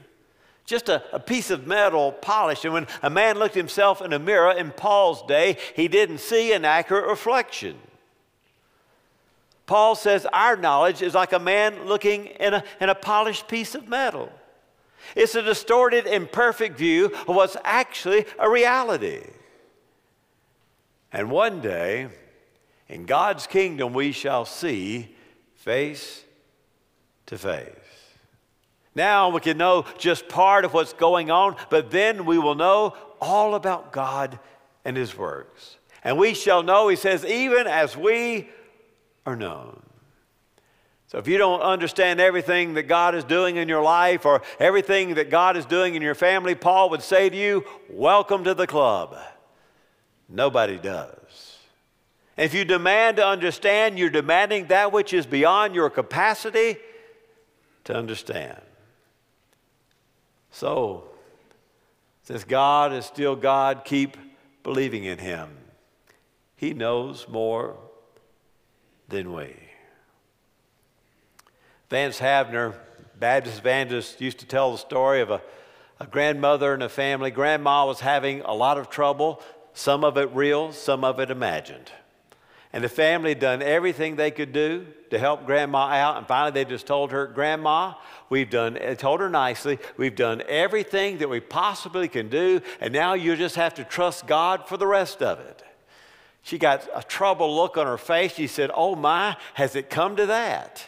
Just 0.65 0.87
a, 0.87 1.03
a, 1.13 1.19
piece 1.19 1.49
of 1.49 1.67
metal 1.67 2.13
polished. 2.13 2.63
And 2.63 2.73
when 2.73 2.87
a 3.01 3.09
man 3.09 3.37
looked 3.37 3.55
himself 3.55 4.01
in 4.01 4.13
a 4.13 4.19
mirror 4.19 4.51
in 4.51 4.71
Paul's 4.71 5.21
day, 5.23 5.57
he 5.75 5.89
didn't 5.89 6.19
see 6.19 6.53
an 6.53 6.63
accurate 6.63 7.09
reflection. 7.09 7.75
Paul 9.65 9.95
says 9.95 10.25
our 10.31 10.55
knowledge 10.55 11.01
is 11.01 11.15
like 11.15 11.33
a 11.33 11.39
man 11.39 11.85
looking 11.85 12.27
in 12.27 12.53
a, 12.53 12.63
in 12.79 12.89
a 12.89 12.95
polished 12.95 13.47
piece 13.47 13.75
of 13.75 13.89
metal. 13.89 14.31
It's 15.15 15.35
a 15.35 15.41
distorted, 15.41 16.07
imperfect 16.07 16.77
view 16.77 17.07
of 17.27 17.35
what's 17.35 17.57
actually 17.63 18.25
a 18.39 18.49
reality. 18.49 19.23
And 21.11 21.29
one 21.29 21.59
day, 21.59 22.07
in 22.87 23.05
God's 23.05 23.47
kingdom, 23.47 23.93
we 23.93 24.11
shall 24.11 24.45
see 24.45 25.15
face 25.55 26.23
to 27.27 27.37
face. 27.37 27.69
Now 28.95 29.29
we 29.29 29.39
can 29.39 29.57
know 29.57 29.85
just 29.97 30.27
part 30.27 30.65
of 30.65 30.73
what's 30.73 30.93
going 30.93 31.31
on, 31.31 31.55
but 31.69 31.89
then 31.89 32.25
we 32.25 32.37
will 32.37 32.55
know 32.55 32.95
all 33.19 33.55
about 33.55 33.91
God 33.91 34.39
and 34.85 34.95
His 34.95 35.17
works. 35.17 35.77
And 36.03 36.17
we 36.17 36.33
shall 36.33 36.63
know, 36.63 36.89
He 36.89 36.95
says, 36.95 37.25
even 37.25 37.65
as 37.65 37.97
we 37.97 38.49
are 39.25 39.35
known. 39.35 39.81
So 41.07 41.19
if 41.19 41.27
you 41.27 41.37
don't 41.37 41.61
understand 41.61 42.19
everything 42.19 42.73
that 42.73 42.83
God 42.83 43.13
is 43.13 43.23
doing 43.23 43.57
in 43.57 43.69
your 43.69 43.83
life 43.83 44.25
or 44.25 44.41
everything 44.59 45.13
that 45.15 45.29
God 45.29 45.55
is 45.55 45.65
doing 45.65 45.95
in 45.95 46.01
your 46.01 46.15
family, 46.15 46.55
Paul 46.55 46.89
would 46.89 47.03
say 47.03 47.29
to 47.29 47.37
you, 47.37 47.63
Welcome 47.89 48.43
to 48.45 48.53
the 48.53 48.65
club. 48.65 49.15
Nobody 50.27 50.77
does. 50.79 51.22
And 52.37 52.45
if 52.45 52.53
you 52.53 52.65
demand 52.65 53.17
to 53.17 53.25
understand, 53.25 53.99
you're 53.99 54.09
demanding 54.09 54.67
that 54.67 54.91
which 54.91 55.13
is 55.13 55.25
beyond 55.25 55.75
your 55.75 55.89
capacity 55.89 56.77
to 57.83 57.95
understand. 57.95 58.59
So, 60.51 61.05
since 62.23 62.43
God 62.43 62.93
is 62.93 63.05
still 63.05 63.35
God, 63.35 63.83
keep 63.85 64.17
believing 64.63 65.03
in 65.03 65.19
Him. 65.19 65.49
He 66.55 66.73
knows 66.73 67.27
more 67.27 67.75
than 69.09 69.33
we. 69.33 69.53
Vance 71.89 72.19
Havner, 72.19 72.75
Baptist 73.19 73.59
evangelist, 73.59 74.21
used 74.21 74.39
to 74.39 74.45
tell 74.45 74.71
the 74.71 74.77
story 74.77 75.21
of 75.21 75.29
a, 75.29 75.41
a 75.99 76.07
grandmother 76.07 76.73
and 76.73 76.81
a 76.81 76.89
family. 76.89 77.29
Grandma 77.29 77.85
was 77.85 77.99
having 77.99 78.41
a 78.41 78.53
lot 78.53 78.77
of 78.77 78.89
trouble, 78.89 79.41
some 79.73 80.03
of 80.03 80.17
it 80.17 80.29
real, 80.33 80.71
some 80.71 81.03
of 81.03 81.19
it 81.19 81.29
imagined. 81.29 81.91
And 82.73 82.83
the 82.83 82.89
family 82.89 83.35
done 83.35 83.61
everything 83.61 84.15
they 84.15 84.31
could 84.31 84.51
do 84.51 84.87
to 85.11 85.19
help 85.19 85.45
grandma 85.45 85.89
out. 85.89 86.17
And 86.17 86.27
finally, 86.27 86.51
they 86.51 86.65
just 86.65 86.87
told 86.87 87.11
her, 87.11 87.27
Grandma, 87.27 87.93
we've 88.29 88.49
done, 88.49 88.79
told 88.97 89.19
her 89.19 89.29
nicely, 89.29 89.77
we've 89.95 90.15
done 90.15 90.41
everything 90.47 91.19
that 91.19 91.29
we 91.29 91.39
possibly 91.39 92.07
can 92.07 92.29
do. 92.29 92.61
And 92.81 92.91
now 92.91 93.13
you 93.13 93.35
just 93.35 93.55
have 93.57 93.75
to 93.75 93.83
trust 93.83 94.25
God 94.25 94.67
for 94.67 94.75
the 94.77 94.87
rest 94.87 95.21
of 95.21 95.39
it. 95.39 95.63
She 96.41 96.57
got 96.57 96.89
a 96.95 97.03
troubled 97.03 97.55
look 97.55 97.77
on 97.77 97.85
her 97.85 97.97
face. 97.97 98.33
She 98.33 98.47
said, 98.47 98.71
Oh 98.73 98.95
my, 98.95 99.37
has 99.53 99.75
it 99.75 99.91
come 99.91 100.15
to 100.15 100.25
that? 100.25 100.87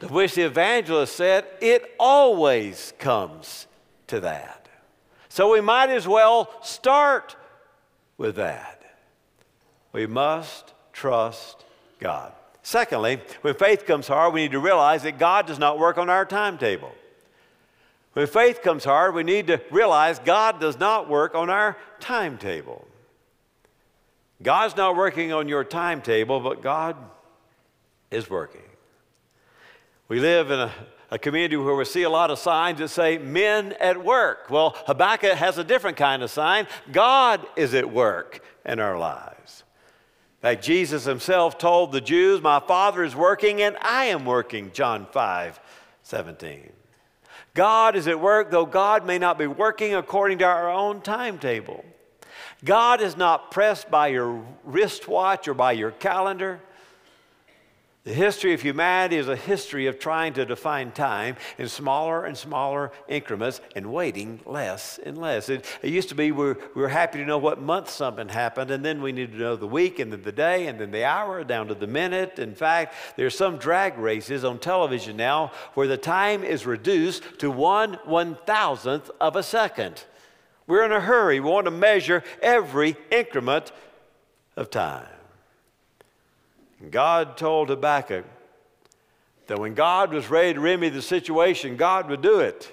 To 0.00 0.06
which 0.06 0.36
the 0.36 0.42
evangelist 0.42 1.16
said, 1.16 1.44
It 1.60 1.92
always 1.98 2.94
comes 3.00 3.66
to 4.06 4.20
that. 4.20 4.68
So 5.28 5.52
we 5.52 5.60
might 5.60 5.90
as 5.90 6.06
well 6.06 6.50
start 6.62 7.36
with 8.18 8.36
that. 8.36 8.82
We 9.92 10.06
must 10.06 10.74
trust 10.92 11.64
God. 11.98 12.32
Secondly, 12.62 13.22
when 13.40 13.54
faith 13.54 13.86
comes 13.86 14.08
hard, 14.08 14.34
we 14.34 14.42
need 14.42 14.52
to 14.52 14.58
realize 14.58 15.04
that 15.04 15.18
God 15.18 15.46
does 15.46 15.58
not 15.58 15.78
work 15.78 15.96
on 15.96 16.10
our 16.10 16.26
timetable. 16.26 16.92
When 18.12 18.26
faith 18.26 18.62
comes 18.62 18.84
hard, 18.84 19.14
we 19.14 19.22
need 19.22 19.46
to 19.46 19.60
realize 19.70 20.18
God 20.18 20.60
does 20.60 20.78
not 20.78 21.08
work 21.08 21.34
on 21.34 21.48
our 21.48 21.78
timetable. 22.00 22.86
God's 24.42 24.76
not 24.76 24.96
working 24.96 25.32
on 25.32 25.48
your 25.48 25.64
timetable, 25.64 26.40
but 26.40 26.62
God 26.62 26.96
is 28.10 28.28
working. 28.28 28.62
We 30.08 30.20
live 30.20 30.50
in 30.50 30.58
a, 30.58 30.72
a, 31.10 31.18
community 31.18 31.56
where 31.56 31.74
we 31.74 31.84
see 31.84 32.02
a 32.02 32.10
lot 32.10 32.30
of 32.30 32.38
signs 32.38 32.78
that 32.78 32.88
say 32.88 33.18
men 33.18 33.74
at 33.80 34.02
work. 34.02 34.50
Well, 34.50 34.76
Habakkuk 34.86 35.32
has 35.32 35.58
a 35.58 35.64
different 35.64 35.96
kind 35.96 36.22
of 36.22 36.30
sign 36.30 36.66
God 36.92 37.46
is 37.56 37.74
at 37.74 37.90
work 37.90 38.42
in 38.64 38.78
our 38.80 38.98
lives. 38.98 39.64
In 40.38 40.42
fact, 40.42 40.64
Jesus 40.64 41.04
himself 41.04 41.58
told 41.58 41.90
the 41.90 42.00
Jews, 42.00 42.40
My 42.40 42.60
Father 42.60 43.02
is 43.02 43.16
working 43.16 43.60
and 43.62 43.76
I 43.80 44.06
am 44.06 44.24
working, 44.24 44.70
John 44.72 45.06
5 45.10 45.60
17. 46.02 46.72
God 47.54 47.96
is 47.96 48.06
at 48.06 48.20
work, 48.20 48.50
though 48.50 48.64
God 48.64 49.04
may 49.04 49.18
not 49.18 49.36
be 49.36 49.48
working 49.48 49.94
according 49.94 50.38
to 50.38 50.44
our 50.44 50.70
own 50.70 51.00
timetable. 51.00 51.84
God 52.64 53.00
is 53.00 53.16
not 53.16 53.50
pressed 53.50 53.90
by 53.90 54.08
your 54.08 54.44
wristwatch 54.64 55.48
or 55.48 55.54
by 55.54 55.72
your 55.72 55.90
calendar. 55.90 56.60
The 58.08 58.14
history 58.14 58.54
of 58.54 58.62
humanity 58.62 59.16
is 59.16 59.28
a 59.28 59.36
history 59.36 59.86
of 59.86 59.98
trying 59.98 60.32
to 60.32 60.46
define 60.46 60.92
time 60.92 61.36
in 61.58 61.68
smaller 61.68 62.24
and 62.24 62.38
smaller 62.38 62.90
increments 63.06 63.60
and 63.76 63.92
waiting 63.92 64.40
less 64.46 64.98
and 65.04 65.18
less. 65.18 65.50
It, 65.50 65.66
it 65.82 65.90
used 65.90 66.08
to 66.08 66.14
be 66.14 66.32
we 66.32 66.46
were, 66.46 66.58
we 66.74 66.80
were 66.80 66.88
happy 66.88 67.18
to 67.18 67.26
know 67.26 67.36
what 67.36 67.60
month 67.60 67.90
something 67.90 68.30
happened, 68.30 68.70
and 68.70 68.82
then 68.82 69.02
we 69.02 69.12
needed 69.12 69.32
to 69.32 69.38
know 69.38 69.56
the 69.56 69.66
week, 69.66 69.98
and 69.98 70.10
then 70.10 70.22
the 70.22 70.32
day, 70.32 70.68
and 70.68 70.80
then 70.80 70.90
the 70.90 71.04
hour, 71.04 71.44
down 71.44 71.68
to 71.68 71.74
the 71.74 71.86
minute. 71.86 72.38
In 72.38 72.54
fact, 72.54 72.94
there's 73.16 73.36
some 73.36 73.58
drag 73.58 73.98
races 73.98 74.42
on 74.42 74.58
television 74.58 75.18
now 75.18 75.52
where 75.74 75.86
the 75.86 75.98
time 75.98 76.42
is 76.44 76.64
reduced 76.64 77.22
to 77.40 77.50
one 77.50 77.98
one 78.06 78.38
thousandth 78.46 79.10
of 79.20 79.36
a 79.36 79.42
second. 79.42 80.04
We're 80.66 80.86
in 80.86 80.92
a 80.92 81.00
hurry. 81.00 81.40
We 81.40 81.50
want 81.50 81.66
to 81.66 81.70
measure 81.70 82.24
every 82.40 82.96
increment 83.10 83.70
of 84.56 84.70
time. 84.70 85.17
God 86.90 87.36
told 87.36 87.70
Habakkuk 87.70 88.24
that 89.48 89.58
when 89.58 89.74
God 89.74 90.12
was 90.12 90.30
ready 90.30 90.54
to 90.54 90.60
remedy 90.60 90.90
the 90.90 91.02
situation, 91.02 91.76
God 91.76 92.08
would 92.08 92.22
do 92.22 92.40
it. 92.40 92.72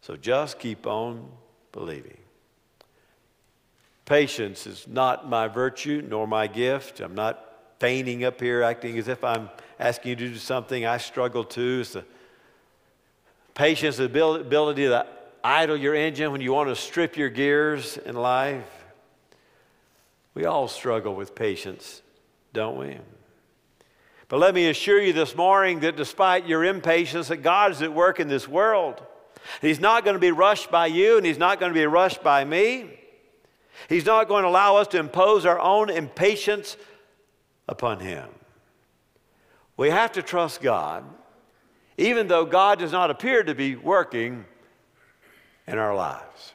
So 0.00 0.16
just 0.16 0.58
keep 0.58 0.86
on 0.86 1.28
believing. 1.72 2.16
Patience 4.06 4.66
is 4.66 4.86
not 4.86 5.28
my 5.28 5.48
virtue 5.48 6.02
nor 6.08 6.26
my 6.26 6.46
gift. 6.46 7.00
I'm 7.00 7.14
not 7.14 7.42
feigning 7.80 8.24
up 8.24 8.40
here, 8.40 8.62
acting 8.62 8.96
as 8.98 9.08
if 9.08 9.22
I'm 9.24 9.50
asking 9.78 10.10
you 10.10 10.16
to 10.16 10.28
do 10.28 10.36
something 10.36 10.86
I 10.86 10.98
struggle 10.98 11.44
to. 11.44 11.80
It's 11.80 11.92
the 11.92 12.04
patience, 13.54 13.96
the 13.96 14.04
ability 14.04 14.84
to 14.84 15.06
idle 15.42 15.76
your 15.76 15.94
engine 15.94 16.32
when 16.32 16.40
you 16.40 16.52
want 16.52 16.68
to 16.70 16.76
strip 16.76 17.16
your 17.16 17.28
gears 17.28 17.98
in 17.98 18.14
life. 18.14 18.84
We 20.34 20.44
all 20.44 20.68
struggle 20.68 21.14
with 21.14 21.34
patience 21.34 22.02
don't 22.56 22.78
we? 22.78 22.96
But 24.28 24.40
let 24.40 24.54
me 24.54 24.68
assure 24.68 25.00
you 25.00 25.12
this 25.12 25.36
morning 25.36 25.80
that 25.80 25.94
despite 25.94 26.46
your 26.46 26.64
impatience, 26.64 27.28
that 27.28 27.38
God 27.38 27.70
is 27.70 27.82
at 27.82 27.92
work 27.92 28.18
in 28.18 28.28
this 28.28 28.48
world. 28.48 29.00
He's 29.60 29.78
not 29.78 30.04
going 30.04 30.14
to 30.14 30.20
be 30.20 30.32
rushed 30.32 30.70
by 30.70 30.86
you, 30.86 31.18
and 31.18 31.24
He's 31.24 31.38
not 31.38 31.60
going 31.60 31.70
to 31.70 31.78
be 31.78 31.86
rushed 31.86 32.24
by 32.24 32.44
me. 32.44 32.98
He's 33.88 34.06
not 34.06 34.26
going 34.26 34.42
to 34.42 34.48
allow 34.48 34.76
us 34.76 34.88
to 34.88 34.98
impose 34.98 35.44
our 35.44 35.60
own 35.60 35.90
impatience 35.90 36.78
upon 37.68 38.00
Him. 38.00 38.26
We 39.76 39.90
have 39.90 40.12
to 40.12 40.22
trust 40.22 40.62
God, 40.62 41.04
even 41.98 42.26
though 42.26 42.46
God 42.46 42.78
does 42.78 42.90
not 42.90 43.10
appear 43.10 43.44
to 43.44 43.54
be 43.54 43.76
working 43.76 44.46
in 45.66 45.78
our 45.78 45.94
lives. 45.94 46.54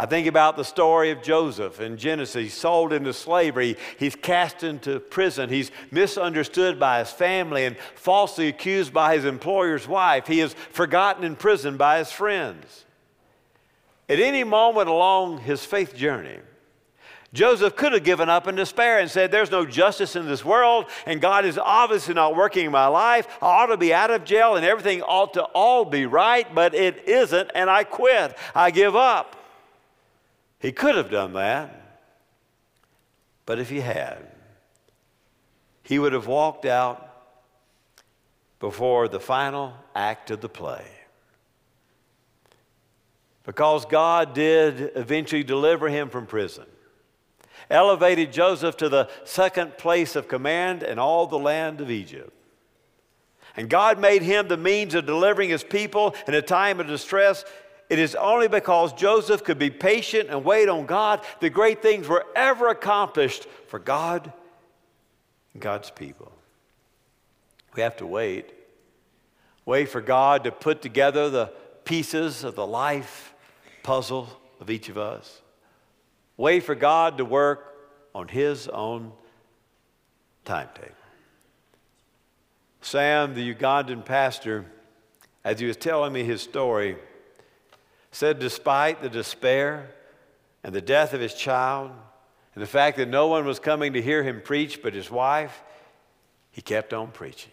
I 0.00 0.06
think 0.06 0.28
about 0.28 0.56
the 0.56 0.64
story 0.64 1.10
of 1.10 1.22
Joseph 1.22 1.80
in 1.80 1.96
Genesis. 1.96 2.40
He's 2.40 2.54
sold 2.54 2.92
into 2.92 3.12
slavery. 3.12 3.76
He's 3.98 4.14
cast 4.14 4.62
into 4.62 5.00
prison. 5.00 5.48
He's 5.48 5.72
misunderstood 5.90 6.78
by 6.78 7.00
his 7.00 7.10
family 7.10 7.64
and 7.64 7.76
falsely 7.96 8.46
accused 8.46 8.92
by 8.92 9.16
his 9.16 9.24
employer's 9.24 9.88
wife. 9.88 10.28
He 10.28 10.40
is 10.40 10.54
forgotten 10.70 11.24
in 11.24 11.34
prison 11.34 11.76
by 11.76 11.98
his 11.98 12.12
friends. 12.12 12.84
At 14.08 14.20
any 14.20 14.44
moment 14.44 14.88
along 14.88 15.38
his 15.38 15.64
faith 15.64 15.96
journey, 15.96 16.38
Joseph 17.34 17.74
could 17.74 17.92
have 17.92 18.04
given 18.04 18.28
up 18.28 18.46
in 18.46 18.54
despair 18.54 19.00
and 19.00 19.10
said, 19.10 19.32
There's 19.32 19.50
no 19.50 19.66
justice 19.66 20.14
in 20.14 20.26
this 20.26 20.44
world, 20.44 20.86
and 21.06 21.20
God 21.20 21.44
is 21.44 21.58
obviously 21.58 22.14
not 22.14 22.36
working 22.36 22.66
in 22.66 22.72
my 22.72 22.86
life. 22.86 23.26
I 23.42 23.46
ought 23.46 23.66
to 23.66 23.76
be 23.76 23.92
out 23.92 24.12
of 24.12 24.24
jail, 24.24 24.54
and 24.54 24.64
everything 24.64 25.02
ought 25.02 25.34
to 25.34 25.42
all 25.42 25.84
be 25.84 26.06
right, 26.06 26.46
but 26.54 26.72
it 26.74 27.06
isn't, 27.06 27.50
and 27.54 27.68
I 27.68 27.82
quit. 27.82 28.38
I 28.54 28.70
give 28.70 28.94
up. 28.96 29.37
He 30.58 30.72
could 30.72 30.96
have 30.96 31.10
done 31.10 31.34
that, 31.34 32.00
but 33.46 33.58
if 33.58 33.70
he 33.70 33.80
had, 33.80 34.18
he 35.82 35.98
would 35.98 36.12
have 36.12 36.26
walked 36.26 36.66
out 36.66 37.04
before 38.60 39.08
the 39.08 39.20
final 39.20 39.72
act 39.94 40.30
of 40.30 40.40
the 40.40 40.48
play. 40.48 40.84
Because 43.44 43.86
God 43.86 44.34
did 44.34 44.92
eventually 44.94 45.44
deliver 45.44 45.88
him 45.88 46.10
from 46.10 46.26
prison, 46.26 46.66
elevated 47.70 48.32
Joseph 48.32 48.76
to 48.78 48.88
the 48.88 49.08
second 49.24 49.78
place 49.78 50.16
of 50.16 50.28
command 50.28 50.82
in 50.82 50.98
all 50.98 51.26
the 51.26 51.38
land 51.38 51.80
of 51.80 51.90
Egypt. 51.90 52.32
And 53.56 53.70
God 53.70 53.98
made 53.98 54.22
him 54.22 54.48
the 54.48 54.56
means 54.56 54.94
of 54.94 55.06
delivering 55.06 55.50
his 55.50 55.64
people 55.64 56.14
in 56.26 56.34
a 56.34 56.42
time 56.42 56.78
of 56.80 56.86
distress 56.88 57.44
it 57.88 57.98
is 57.98 58.14
only 58.14 58.48
because 58.48 58.92
Joseph 58.92 59.44
could 59.44 59.58
be 59.58 59.70
patient 59.70 60.28
and 60.28 60.44
wait 60.44 60.68
on 60.68 60.86
God 60.86 61.24
that 61.40 61.50
great 61.50 61.82
things 61.82 62.06
were 62.06 62.26
ever 62.36 62.68
accomplished 62.68 63.46
for 63.66 63.78
God 63.78 64.32
and 65.54 65.62
God's 65.62 65.90
people. 65.90 66.32
We 67.74 67.82
have 67.82 67.96
to 67.98 68.06
wait. 68.06 68.52
Wait 69.64 69.88
for 69.88 70.00
God 70.00 70.44
to 70.44 70.52
put 70.52 70.82
together 70.82 71.30
the 71.30 71.52
pieces 71.84 72.44
of 72.44 72.54
the 72.54 72.66
life 72.66 73.34
puzzle 73.82 74.28
of 74.60 74.70
each 74.70 74.88
of 74.88 74.98
us. 74.98 75.40
Wait 76.36 76.60
for 76.60 76.74
God 76.74 77.18
to 77.18 77.24
work 77.24 77.74
on 78.14 78.28
His 78.28 78.68
own 78.68 79.12
timetable. 80.44 80.94
Sam, 82.80 83.34
the 83.34 83.54
Ugandan 83.54 84.04
pastor, 84.04 84.64
as 85.44 85.60
he 85.60 85.66
was 85.66 85.76
telling 85.76 86.12
me 86.12 86.24
his 86.24 86.40
story, 86.40 86.96
said 88.10 88.38
despite 88.38 89.02
the 89.02 89.08
despair 89.08 89.90
and 90.64 90.74
the 90.74 90.80
death 90.80 91.14
of 91.14 91.20
his 91.20 91.34
child 91.34 91.90
and 92.54 92.62
the 92.62 92.66
fact 92.66 92.96
that 92.96 93.08
no 93.08 93.28
one 93.28 93.44
was 93.44 93.58
coming 93.58 93.92
to 93.92 94.02
hear 94.02 94.22
him 94.22 94.40
preach 94.42 94.82
but 94.82 94.94
his 94.94 95.10
wife, 95.10 95.62
he 96.50 96.60
kept 96.60 96.92
on 96.92 97.10
preaching. 97.12 97.52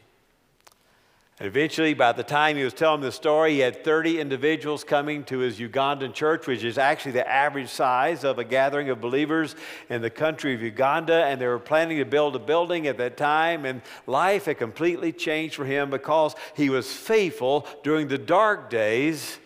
And 1.37 1.47
eventually, 1.47 1.93
by 1.93 2.13
the 2.13 2.23
time 2.23 2.55
he 2.55 2.63
was 2.63 2.73
telling 2.73 3.01
the 3.01 3.11
story, 3.11 3.55
he 3.55 3.59
had 3.59 3.83
30 3.83 4.21
individuals 4.21 4.85
coming 4.85 5.25
to 5.25 5.39
his 5.39 5.59
Ugandan 5.59 6.13
church, 6.13 6.47
which 6.47 6.63
is 6.63 6.77
actually 6.77 7.11
the 7.11 7.29
average 7.29 7.67
size 7.67 8.23
of 8.23 8.39
a 8.39 8.45
gathering 8.45 8.89
of 8.89 9.01
believers 9.01 9.57
in 9.89 10.01
the 10.01 10.09
country 10.09 10.55
of 10.55 10.61
Uganda. 10.61 11.25
And 11.25 11.41
they 11.41 11.47
were 11.47 11.59
planning 11.59 11.97
to 11.97 12.05
build 12.05 12.37
a 12.37 12.39
building 12.39 12.87
at 12.87 12.97
that 12.99 13.17
time. 13.17 13.65
And 13.65 13.81
life 14.07 14.45
had 14.45 14.57
completely 14.57 15.11
changed 15.11 15.55
for 15.55 15.65
him 15.65 15.89
because 15.89 16.35
he 16.55 16.69
was 16.69 16.89
faithful 16.89 17.67
during 17.83 18.07
the 18.07 18.17
dark 18.17 18.69
days 18.69 19.37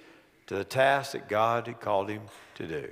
to 0.50 0.56
the 0.56 0.64
task 0.64 1.12
that 1.12 1.30
God 1.30 1.68
had 1.68 1.80
called 1.80 2.10
him 2.10 2.24
to 2.56 2.66
do. 2.66 2.90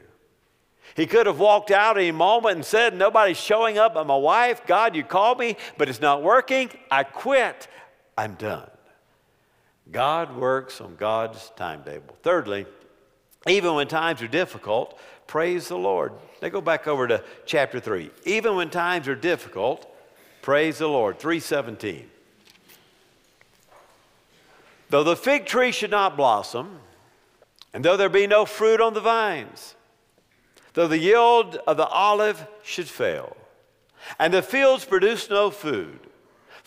He 0.95 1.07
could 1.07 1.25
have 1.25 1.39
walked 1.39 1.71
out 1.71 1.97
any 1.97 2.11
moment 2.11 2.57
and 2.57 2.63
said, 2.63 2.95
Nobody's 2.95 3.39
showing 3.39 3.79
up 3.79 3.95
but 3.95 4.05
my 4.05 4.15
wife. 4.15 4.61
God, 4.67 4.95
you 4.95 5.03
called 5.03 5.39
me, 5.39 5.57
but 5.75 5.89
it's 5.89 5.99
not 5.99 6.21
working. 6.21 6.69
I 6.91 7.03
quit. 7.03 7.67
I'm 8.15 8.35
done. 8.35 8.69
God 9.91 10.37
works 10.37 10.79
on 10.81 10.97
God's 10.97 11.51
timetable. 11.55 12.15
Thirdly, 12.21 12.67
even 13.47 13.73
when 13.73 13.87
times 13.87 14.21
are 14.21 14.27
difficult, 14.27 14.99
praise 15.25 15.67
the 15.67 15.79
Lord. 15.79 16.13
Now 16.43 16.49
go 16.49 16.61
back 16.61 16.87
over 16.87 17.07
to 17.07 17.23
chapter 17.47 17.79
3. 17.79 18.11
Even 18.25 18.55
when 18.55 18.69
times 18.69 19.07
are 19.07 19.15
difficult, 19.15 19.91
praise 20.43 20.77
the 20.77 20.87
Lord. 20.87 21.17
317. 21.17 22.07
Though 24.91 25.03
the 25.03 25.15
fig 25.15 25.47
tree 25.47 25.71
should 25.71 25.91
not 25.91 26.15
blossom, 26.15 26.81
and 27.73 27.83
though 27.83 27.97
there 27.97 28.09
be 28.09 28.27
no 28.27 28.45
fruit 28.45 28.81
on 28.81 28.93
the 28.93 29.01
vines, 29.01 29.75
though 30.73 30.87
the 30.87 30.99
yield 30.99 31.57
of 31.67 31.77
the 31.77 31.87
olive 31.87 32.47
should 32.63 32.87
fail, 32.87 33.35
and 34.19 34.33
the 34.33 34.41
fields 34.41 34.85
produce 34.85 35.29
no 35.29 35.49
food, 35.49 36.07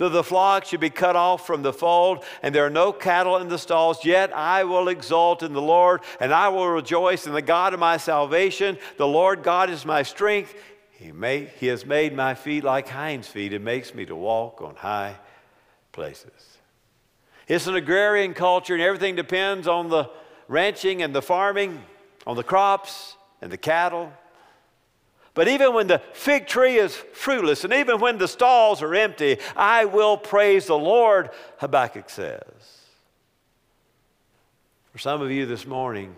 Though 0.01 0.09
the 0.09 0.25
flock 0.25 0.65
should 0.65 0.81
be 0.81 0.89
cut 0.89 1.15
off 1.15 1.47
from 1.47 1.61
the 1.61 1.75
fold, 1.75 2.25
and 2.43 2.55
there 2.55 2.65
are 2.65 2.71
no 2.71 2.91
cattle 2.91 3.37
in 3.37 3.49
the 3.49 3.59
stalls, 3.59 4.03
yet 4.03 4.35
I 4.35 4.65
will 4.65 4.89
exult 4.89 5.43
in 5.43 5.53
the 5.53 5.61
Lord, 5.61 6.01
and 6.19 6.33
I 6.33 6.49
will 6.49 6.69
rejoice 6.69 7.27
in 7.27 7.35
the 7.35 7.43
God 7.43 7.75
of 7.75 7.81
my 7.81 7.99
salvation. 7.99 8.79
The 8.97 9.07
Lord 9.07 9.43
God 9.43 9.69
is 9.69 9.85
my 9.85 10.03
strength. 10.03 10.55
He, 10.93 11.13
may, 11.13 11.51
he 11.61 11.67
has 11.67 11.85
made 11.85 12.17
my 12.17 12.35
feet 12.35 12.65
like 12.65 12.89
hinds' 12.89 13.29
feet 13.29 13.53
and 13.53 13.63
makes 13.63 13.95
me 13.95 14.07
to 14.07 14.17
walk 14.17 14.63
on 14.63 14.75
high 14.75 15.17
places. 15.93 16.57
It's 17.47 17.67
an 17.67 17.75
agrarian 17.75 18.33
culture, 18.33 18.73
and 18.73 18.83
everything 18.83 19.17
depends 19.17 19.69
on 19.69 19.91
the 19.91 20.09
ranching 20.51 21.01
and 21.01 21.15
the 21.15 21.23
farming, 21.23 21.81
on 22.27 22.37
the 22.37 22.43
crops 22.43 23.17
and 23.41 23.51
the 23.51 23.57
cattle. 23.57 24.13
But 25.33 25.49
even 25.49 25.73
when 25.73 25.87
the 25.87 26.03
fig 26.13 26.49
tree 26.49 26.77
is 26.77 26.95
fruitless 26.95 27.65
and 27.65 27.73
even 27.73 28.01
when 28.01 28.19
the 28.19 28.29
stalls 28.29 28.83
are 28.83 28.95
empty, 28.95 29.39
I 29.57 29.85
will 29.85 30.17
praise 30.19 30.67
the 30.67 30.77
Lord, 30.77 31.31
Habakkuk 31.59 32.11
says. 32.11 32.43
For 34.93 34.99
some 34.99 35.23
of 35.23 35.31
you 35.31 35.47
this 35.47 35.67
morning, 35.67 36.17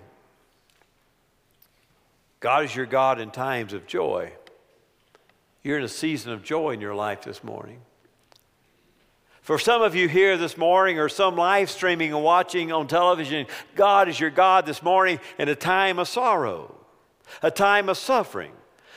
God 2.40 2.64
is 2.64 2.74
your 2.74 2.86
God 2.86 3.20
in 3.20 3.30
times 3.30 3.74
of 3.74 3.86
joy. 3.86 4.32
You're 5.62 5.78
in 5.78 5.84
a 5.84 5.88
season 5.88 6.32
of 6.32 6.42
joy 6.42 6.70
in 6.70 6.80
your 6.80 6.94
life 6.94 7.22
this 7.22 7.44
morning. 7.44 7.82
For 9.42 9.58
some 9.58 9.82
of 9.82 9.94
you 9.94 10.08
here 10.08 10.36
this 10.36 10.56
morning, 10.56 10.98
or 10.98 11.08
some 11.08 11.36
live 11.36 11.70
streaming 11.70 12.12
and 12.12 12.24
watching 12.24 12.72
on 12.72 12.86
television, 12.86 13.46
God 13.74 14.08
is 14.08 14.18
your 14.18 14.30
God 14.30 14.66
this 14.66 14.82
morning 14.82 15.20
in 15.38 15.48
a 15.48 15.54
time 15.54 15.98
of 15.98 16.08
sorrow, 16.08 16.74
a 17.42 17.50
time 17.50 17.88
of 17.88 17.98
suffering 17.98 18.52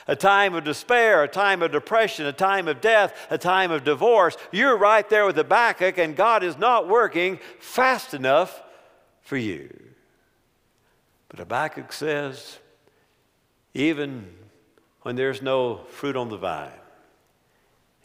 a 0.08 0.16
time 0.16 0.54
of 0.54 0.64
despair, 0.64 1.24
a 1.24 1.28
time 1.28 1.62
of 1.62 1.72
depression, 1.72 2.26
a 2.26 2.34
time 2.34 2.68
of 2.68 2.82
death, 2.82 3.28
a 3.30 3.38
time 3.38 3.72
of 3.72 3.84
divorce. 3.84 4.38
You're 4.52 4.78
right 4.78 5.08
there 5.10 5.26
with 5.26 5.36
Habakkuk, 5.36 5.98
and 5.98 6.16
God 6.16 6.44
is 6.44 6.58
not 6.58 6.88
working 6.88 7.40
fast 7.60 8.14
enough 8.14 8.62
for 9.22 9.38
you. 9.38 9.70
But 11.30 11.40
Habakkuk 11.40 11.92
says, 11.92 12.60
even 13.74 14.32
when 15.02 15.16
there's 15.16 15.42
no 15.42 15.78
fruit 15.90 16.16
on 16.16 16.30
the 16.30 16.38
vine, 16.38 16.72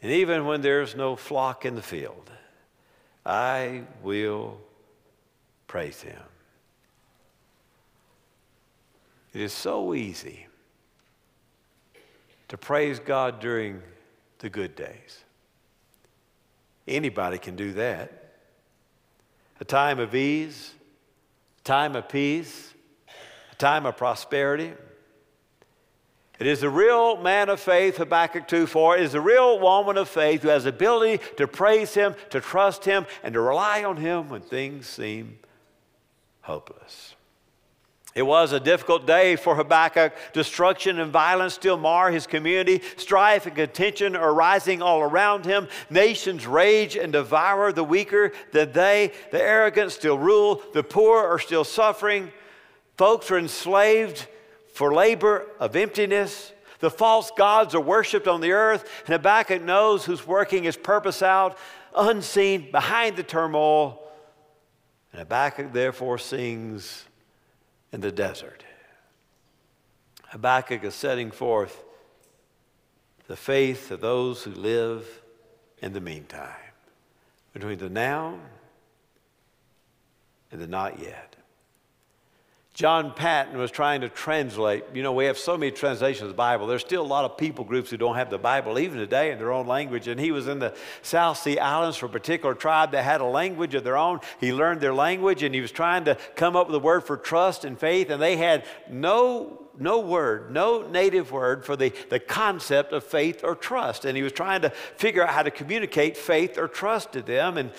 and 0.03 0.11
even 0.13 0.47
when 0.47 0.61
there's 0.63 0.95
no 0.95 1.17
flock 1.17 1.65
in 1.65 1.75
the 1.75 1.83
field, 1.83 2.31
I 3.25 3.83
will 4.03 4.59
praise 5.67 6.01
him. 6.01 6.21
It 9.33 9.41
is 9.41 9.53
so 9.53 9.95
easy 9.95 10.47
to 12.49 12.57
praise 12.57 12.99
God 12.99 13.41
during 13.41 13.81
the 14.41 14.51
good 14.51 14.75
days. 14.75 15.25
Anybody 16.89 17.39
can 17.39 17.55
do 17.55 17.73
that. 17.75 18.33
A 19.61 19.65
time 19.65 20.01
of 20.01 20.15
ease, 20.15 20.73
a 21.61 21.63
time 21.63 21.95
of 21.95 22.09
peace, 22.09 22.73
a 23.53 23.55
time 23.57 23.87
of 23.87 23.97
prosperity. 23.97 24.73
It 26.41 26.47
is 26.47 26.63
a 26.63 26.71
real 26.71 27.19
man 27.19 27.51
of 27.51 27.61
faith, 27.61 27.99
Habakkuk 27.99 28.49
2 28.49 28.67
4, 28.67 28.97
is 28.97 29.13
a 29.13 29.21
real 29.21 29.61
woman 29.61 29.99
of 29.99 30.09
faith 30.09 30.41
who 30.41 30.49
has 30.49 30.65
the 30.65 30.71
ability 30.71 31.23
to 31.37 31.47
praise 31.47 31.93
him, 31.93 32.15
to 32.31 32.41
trust 32.41 32.87
him, 32.87 33.05
and 33.23 33.35
to 33.35 33.41
rely 33.43 33.85
on 33.85 33.99
him 33.99 34.31
when 34.31 34.41
things 34.41 34.87
seem 34.87 35.39
hopeless. 36.41 37.15
It 38.15 38.23
was 38.23 38.53
a 38.53 38.59
difficult 38.59 39.07
day 39.07 39.37
for 39.37 39.55
Habakkuk. 39.55 40.15
Destruction 40.33 40.99
and 40.99 41.13
violence 41.13 41.53
still 41.53 41.77
mar 41.77 42.11
his 42.11 42.27
community. 42.27 42.81
Strife 42.97 43.45
and 43.45 43.55
contention 43.55 44.17
are 44.17 44.33
rising 44.33 44.81
all 44.81 45.03
around 45.03 45.45
him. 45.45 45.69
Nations 45.91 46.47
rage 46.47 46.97
and 46.97 47.13
devour 47.13 47.71
the 47.71 47.85
weaker 47.85 48.33
than 48.53 48.73
they. 48.73 49.13
The 49.31 49.43
arrogant 49.43 49.93
still 49.93 50.19
rule. 50.19 50.63
The 50.73 50.83
poor 50.83 51.19
are 51.19 51.39
still 51.39 51.65
suffering. 51.65 52.33
Folks 52.97 53.31
are 53.31 53.39
enslaved 53.39 54.27
for 54.73 54.95
labor 54.95 55.47
of 55.59 55.77
emptiness. 55.77 56.53
The 56.79 56.91
false 56.91 57.31
gods 57.37 57.75
are 57.75 57.81
worshiped 57.81 58.27
on 58.27 58.41
the 58.41 58.53
earth. 58.53 58.89
And 59.07 59.13
Habakkuk 59.13 59.63
knows 59.63 60.05
who's 60.05 60.27
working 60.27 60.65
his 60.65 60.77
purpose 60.77 61.23
out, 61.23 61.59
unseen, 61.95 62.71
behind 62.71 63.17
the 63.17 63.23
turmoil. 63.23 64.01
And 65.13 65.21
Habakkuk 65.21 65.73
therefore 65.73 66.19
sings 66.19 67.05
in 67.93 68.01
the 68.01 68.13
desert. 68.13 68.65
Habakkuk 70.29 70.85
is 70.85 70.95
setting 70.95 71.31
forth 71.31 71.85
the 73.27 73.37
faith 73.37 73.91
of 73.91 74.01
those 74.01 74.43
who 74.43 74.53
live 74.53 75.23
in 75.83 75.93
the 75.93 76.01
meantime, 76.01 76.55
between 77.53 77.79
the 77.79 77.89
now 77.89 78.39
and 80.53 80.61
the 80.61 80.67
not 80.67 80.99
yet. 81.01 81.37
John 82.81 83.13
Paton 83.13 83.59
was 83.59 83.71
trying 83.71 84.01
to 84.01 84.09
translate. 84.09 84.85
You 84.95 85.03
know, 85.03 85.13
we 85.13 85.27
have 85.27 85.37
so 85.37 85.59
many 85.59 85.71
translations 85.71 86.23
of 86.23 86.29
the 86.29 86.35
Bible. 86.35 86.67
There's 86.67 86.81
still 86.81 87.03
a 87.03 87.07
lot 87.07 87.27
of 87.27 87.37
people 87.37 87.63
groups 87.63 87.91
who 87.91 87.99
don't 87.99 88.15
have 88.15 88.31
the 88.31 88.39
Bible 88.39 88.79
even 88.79 88.97
today 88.97 89.33
in 89.33 89.39
their 89.39 89.53
own 89.53 89.67
language. 89.67 90.09
And 90.09 90.19
he 90.19 90.31
was 90.31 90.49
in 90.49 90.61
the 90.61 90.75
South 91.03 91.37
Sea 91.37 91.59
Islands 91.59 91.99
for 91.99 92.07
a 92.07 92.09
particular 92.09 92.55
tribe 92.55 92.93
that 92.93 93.03
had 93.03 93.21
a 93.21 93.27
language 93.27 93.75
of 93.75 93.85
their 93.85 93.99
own. 93.99 94.21
He 94.41 94.55
learned 94.55 94.81
their 94.81 94.95
language 94.95 95.43
and 95.43 95.55
he 95.55 95.61
was 95.61 95.71
trying 95.71 96.07
to 96.07 96.17
come 96.37 96.57
up 96.57 96.69
with 96.69 96.77
a 96.77 96.79
word 96.79 97.03
for 97.03 97.19
trust 97.19 97.67
and 97.67 97.79
faith. 97.79 98.09
And 98.09 98.23
they 98.23 98.39
had 98.39 98.65
no 98.89 99.67
no 99.79 100.01
word, 100.01 100.51
no 100.51 100.89
native 100.89 101.33
word 101.33 101.67
for 101.67 101.77
the, 101.77 101.93
the 102.09 102.19
concept 102.19 102.95
of 102.95 103.05
faith 103.05 103.45
or 103.45 103.55
trust. 103.55 104.07
And 104.07 104.17
he 104.17 104.23
was 104.23 104.33
trying 104.33 104.63
to 104.63 104.71
figure 104.97 105.23
out 105.23 105.35
how 105.35 105.43
to 105.43 105.51
communicate 105.51 106.17
faith 106.17 106.57
or 106.57 106.67
trust 106.67 107.13
to 107.13 107.21
them. 107.21 107.59
And 107.59 107.73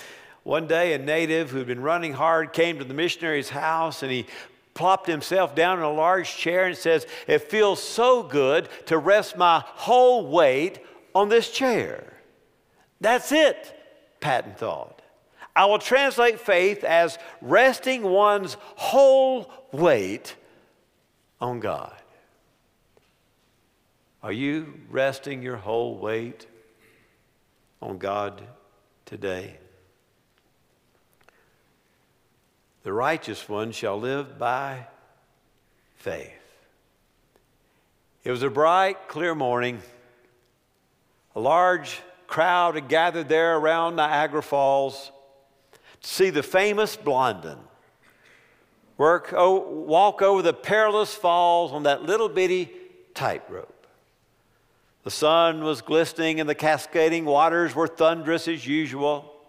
one 0.43 0.65
day, 0.65 0.93
a 0.93 0.97
native 0.97 1.51
who'd 1.51 1.67
been 1.67 1.83
running 1.83 2.13
hard 2.13 2.51
came 2.51 2.79
to 2.79 2.83
the 2.83 2.95
missionary's 2.95 3.49
house 3.49 4.01
and 4.01 4.11
he 4.11 4.25
plopped 4.73 5.07
himself 5.07 5.55
down 5.55 5.79
in 5.79 5.83
a 5.83 5.91
large 5.91 6.35
chair 6.35 6.65
and 6.65 6.77
says, 6.77 7.05
It 7.27 7.49
feels 7.49 7.81
so 7.81 8.23
good 8.23 8.69
to 8.87 8.97
rest 8.97 9.37
my 9.37 9.63
whole 9.65 10.27
weight 10.27 10.79
on 11.13 11.29
this 11.29 11.49
chair. 11.51 12.13
That's 12.99 13.31
it, 13.31 13.75
Paton 14.19 14.53
thought. 14.53 15.01
I 15.55 15.65
will 15.65 15.79
translate 15.79 16.39
faith 16.39 16.83
as 16.83 17.17
resting 17.41 18.03
one's 18.03 18.55
whole 18.75 19.51
weight 19.71 20.35
on 21.41 21.59
God. 21.59 21.93
Are 24.23 24.31
you 24.31 24.73
resting 24.89 25.41
your 25.41 25.57
whole 25.57 25.97
weight 25.97 26.45
on 27.81 27.97
God 27.97 28.41
today? 29.05 29.57
The 32.83 32.93
righteous 32.93 33.47
one 33.47 33.71
shall 33.71 33.99
live 33.99 34.39
by 34.39 34.87
faith. 35.95 36.31
It 38.23 38.31
was 38.31 38.43
a 38.43 38.49
bright, 38.49 39.07
clear 39.07 39.35
morning. 39.35 39.81
A 41.35 41.39
large 41.39 42.01
crowd 42.27 42.75
had 42.75 42.87
gathered 42.87 43.29
there 43.29 43.57
around 43.57 43.95
Niagara 43.95 44.41
Falls 44.43 45.11
to 46.01 46.07
see 46.07 46.29
the 46.29 46.43
famous 46.43 46.95
Blondin 46.95 47.57
work, 48.97 49.33
oh, 49.35 49.57
walk 49.57 50.21
over 50.21 50.43
the 50.43 50.53
perilous 50.53 51.13
falls 51.15 51.71
on 51.71 51.83
that 51.83 52.03
little 52.03 52.29
bitty 52.29 52.71
tightrope. 53.15 53.87
The 55.03 55.09
sun 55.09 55.63
was 55.63 55.81
glistening 55.81 56.39
and 56.39 56.47
the 56.47 56.53
cascading 56.53 57.25
waters 57.25 57.73
were 57.73 57.87
thunderous 57.87 58.47
as 58.47 58.67
usual. 58.67 59.40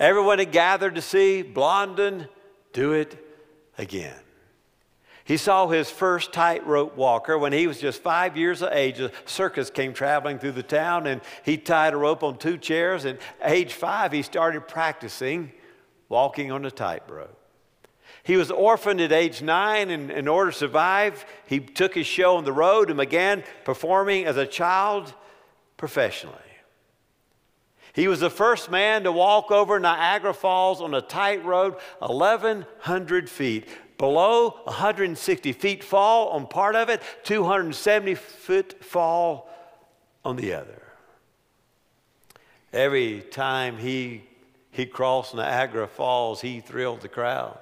Everyone 0.00 0.38
had 0.38 0.52
gathered 0.52 0.94
to 0.96 1.02
see 1.02 1.42
Blondin 1.42 2.28
do 2.72 2.92
it 2.92 3.16
again. 3.78 4.18
He 5.24 5.36
saw 5.36 5.68
his 5.68 5.88
first 5.88 6.32
tightrope 6.32 6.96
walker 6.96 7.38
when 7.38 7.52
he 7.52 7.66
was 7.68 7.80
just 7.80 8.02
five 8.02 8.36
years 8.36 8.60
of 8.60 8.72
age. 8.72 8.98
A 8.98 9.12
circus 9.24 9.70
came 9.70 9.92
traveling 9.92 10.38
through 10.38 10.52
the 10.52 10.64
town 10.64 11.06
and 11.06 11.20
he 11.44 11.56
tied 11.56 11.94
a 11.94 11.96
rope 11.96 12.24
on 12.24 12.38
two 12.38 12.58
chairs. 12.58 13.04
And 13.04 13.18
age 13.44 13.72
five, 13.72 14.10
he 14.10 14.22
started 14.22 14.66
practicing 14.66 15.52
walking 16.08 16.50
on 16.50 16.62
the 16.62 16.70
tightrope. 16.70 17.38
He 18.24 18.36
was 18.36 18.50
orphaned 18.50 19.00
at 19.00 19.10
age 19.10 19.42
nine, 19.42 19.90
and 19.90 20.10
in 20.10 20.28
order 20.28 20.52
to 20.52 20.56
survive, 20.56 21.24
he 21.46 21.58
took 21.58 21.94
his 21.94 22.06
show 22.06 22.36
on 22.36 22.44
the 22.44 22.52
road 22.52 22.88
and 22.88 22.96
began 22.96 23.42
performing 23.64 24.26
as 24.26 24.36
a 24.36 24.46
child 24.46 25.12
professionally. 25.76 26.36
He 27.94 28.08
was 28.08 28.20
the 28.20 28.30
first 28.30 28.70
man 28.70 29.04
to 29.04 29.12
walk 29.12 29.50
over 29.50 29.78
Niagara 29.78 30.32
Falls 30.32 30.80
on 30.80 30.94
a 30.94 31.02
tight 31.02 31.38
tightrope 31.38 31.80
1,100 31.98 33.28
feet. 33.28 33.68
Below 33.98 34.50
160 34.64 35.52
feet 35.52 35.84
fall 35.84 36.28
on 36.30 36.46
part 36.46 36.74
of 36.74 36.88
it, 36.88 37.02
270 37.24 38.14
foot 38.14 38.82
fall 38.82 39.48
on 40.24 40.36
the 40.36 40.54
other. 40.54 40.82
Every 42.72 43.20
time 43.20 43.76
he, 43.76 44.24
he 44.70 44.86
crossed 44.86 45.34
Niagara 45.34 45.86
Falls, 45.86 46.40
he 46.40 46.60
thrilled 46.60 47.02
the 47.02 47.08
crowd. 47.08 47.58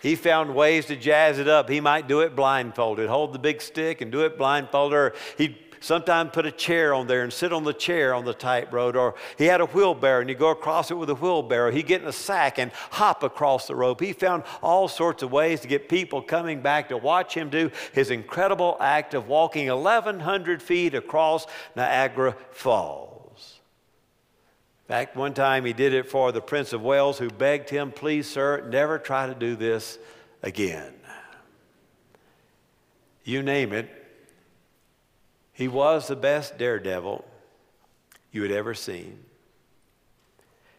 He 0.00 0.16
found 0.16 0.54
ways 0.54 0.86
to 0.86 0.96
jazz 0.96 1.38
it 1.38 1.48
up. 1.48 1.68
He 1.68 1.80
might 1.80 2.08
do 2.08 2.20
it 2.20 2.34
blindfolded, 2.34 3.08
hold 3.08 3.32
the 3.32 3.38
big 3.38 3.60
stick 3.60 4.00
and 4.00 4.10
do 4.10 4.24
it 4.24 4.36
blindfolded, 4.36 4.98
or 4.98 5.14
he'd 5.38 5.56
sometimes 5.84 6.30
put 6.32 6.46
a 6.46 6.50
chair 6.50 6.94
on 6.94 7.06
there 7.06 7.22
and 7.22 7.32
sit 7.32 7.52
on 7.52 7.62
the 7.62 7.72
chair 7.72 8.14
on 8.14 8.24
the 8.24 8.32
tightrope. 8.32 8.96
Or 8.96 9.14
he 9.36 9.44
had 9.44 9.60
a 9.60 9.66
wheelbarrow 9.66 10.20
and 10.20 10.28
you 10.30 10.34
go 10.34 10.48
across 10.48 10.90
it 10.90 10.94
with 10.94 11.10
a 11.10 11.14
wheelbarrow. 11.14 11.70
He'd 11.70 11.86
get 11.86 12.00
in 12.00 12.08
a 12.08 12.12
sack 12.12 12.58
and 12.58 12.72
hop 12.90 13.22
across 13.22 13.66
the 13.66 13.76
rope. 13.76 14.00
He 14.00 14.12
found 14.12 14.44
all 14.62 14.88
sorts 14.88 15.22
of 15.22 15.30
ways 15.30 15.60
to 15.60 15.68
get 15.68 15.88
people 15.88 16.22
coming 16.22 16.62
back 16.62 16.88
to 16.88 16.96
watch 16.96 17.34
him 17.34 17.50
do 17.50 17.70
his 17.92 18.10
incredible 18.10 18.76
act 18.80 19.14
of 19.14 19.28
walking 19.28 19.68
1,100 19.68 20.62
feet 20.62 20.94
across 20.94 21.46
Niagara 21.76 22.34
Falls. 22.50 23.60
In 24.86 24.88
fact, 24.88 25.16
one 25.16 25.34
time 25.34 25.64
he 25.64 25.72
did 25.72 25.94
it 25.94 26.10
for 26.10 26.32
the 26.32 26.42
Prince 26.42 26.72
of 26.72 26.82
Wales, 26.82 27.18
who 27.18 27.30
begged 27.30 27.70
him, 27.70 27.90
Please, 27.90 28.28
sir, 28.28 28.66
never 28.68 28.98
try 28.98 29.26
to 29.26 29.34
do 29.34 29.56
this 29.56 29.98
again. 30.42 30.92
You 33.24 33.42
name 33.42 33.72
it, 33.72 34.03
he 35.54 35.68
was 35.68 36.08
the 36.08 36.16
best 36.16 36.58
daredevil 36.58 37.24
you 38.30 38.42
had 38.42 38.50
ever 38.50 38.74
seen. 38.74 39.20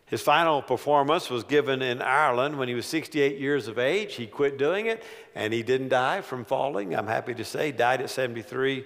His 0.06 0.22
final 0.22 0.62
performance 0.62 1.32
was 1.32 1.44
given 1.44 1.82
in 1.82 2.02
Ireland 2.02 2.60
when 2.60 2.68
he 2.68 2.76
was 2.76 2.86
68 2.86 3.40
years 3.40 3.68
of 3.68 3.80
age. 3.80 4.16
He 4.16 4.28
quit 4.28 4.58
doing 4.58 4.86
it 4.86 5.04
and 5.34 5.52
he 5.52 5.64
didn't 5.64 5.90
die 5.90 6.22
from 6.22 6.46
falling. 6.46 6.96
I'm 6.96 7.08
happy 7.08 7.34
to 7.34 7.44
say, 7.44 7.72
died 7.72 8.02
at 8.02 8.12
73 8.12 8.86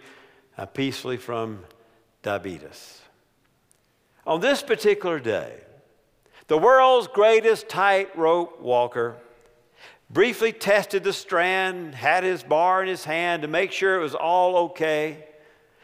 uh, 0.58 0.66
peacefully 0.68 1.18
from 1.18 1.66
diabetes. 2.22 3.02
On 4.26 4.40
this 4.40 4.62
particular 4.62 5.20
day, 5.20 5.56
the 6.48 6.58
world's 6.58 7.08
greatest 7.08 7.68
tightrope 7.68 8.62
walker 8.62 9.18
briefly 10.10 10.52
tested 10.52 11.04
the 11.04 11.14
strand, 11.14 11.96
had 11.96 12.24
his 12.24 12.44
bar 12.44 12.82
in 12.82 12.88
his 12.88 13.04
hand 13.04 13.42
to 13.42 13.48
make 13.48 13.72
sure 13.72 14.00
it 14.00 14.04
was 14.04 14.16
all 14.16 14.56
okay. 14.58 15.26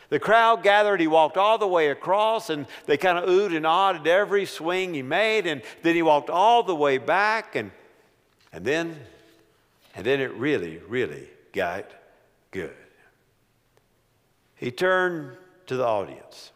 The 0.09 0.19
crowd 0.19 0.63
gathered. 0.63 0.99
He 0.99 1.07
walked 1.07 1.37
all 1.37 1.57
the 1.57 1.67
way 1.67 1.89
across, 1.89 2.49
and 2.49 2.67
they 2.85 2.97
kind 2.97 3.17
of 3.17 3.27
oohed 3.27 3.55
and 3.55 3.65
awed 3.65 3.95
at 3.97 4.07
every 4.07 4.45
swing 4.45 4.93
he 4.93 5.01
made. 5.01 5.47
And 5.47 5.61
then 5.81 5.95
he 5.95 6.01
walked 6.01 6.29
all 6.29 6.63
the 6.63 6.75
way 6.75 6.97
back, 6.97 7.55
and, 7.55 7.71
and 8.53 8.63
then, 8.63 8.99
and 9.95 10.05
then 10.05 10.19
it 10.19 10.33
really, 10.33 10.77
really 10.87 11.27
got 11.53 11.89
good. 12.51 12.75
He 14.55 14.71
turned 14.71 15.37
to 15.67 15.75
the 15.75 15.85
audience. 15.85 16.51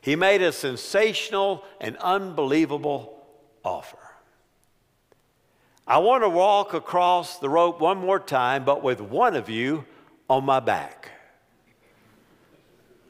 He 0.00 0.14
made 0.14 0.40
a 0.40 0.52
sensational 0.52 1.64
and 1.80 1.96
unbelievable 1.98 3.26
offer. 3.64 3.98
I 5.86 5.98
want 5.98 6.22
to 6.22 6.28
walk 6.28 6.74
across 6.74 7.38
the 7.38 7.48
rope 7.48 7.80
one 7.80 7.98
more 7.98 8.20
time, 8.20 8.64
but 8.64 8.82
with 8.82 9.00
one 9.00 9.34
of 9.34 9.48
you 9.48 9.84
on 10.30 10.44
my 10.44 10.60
back 10.60 11.17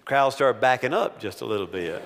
crowd 0.09 0.31
started 0.31 0.59
backing 0.59 0.94
up 0.94 1.21
just 1.21 1.42
a 1.42 1.44
little 1.44 1.66
bit. 1.66 2.03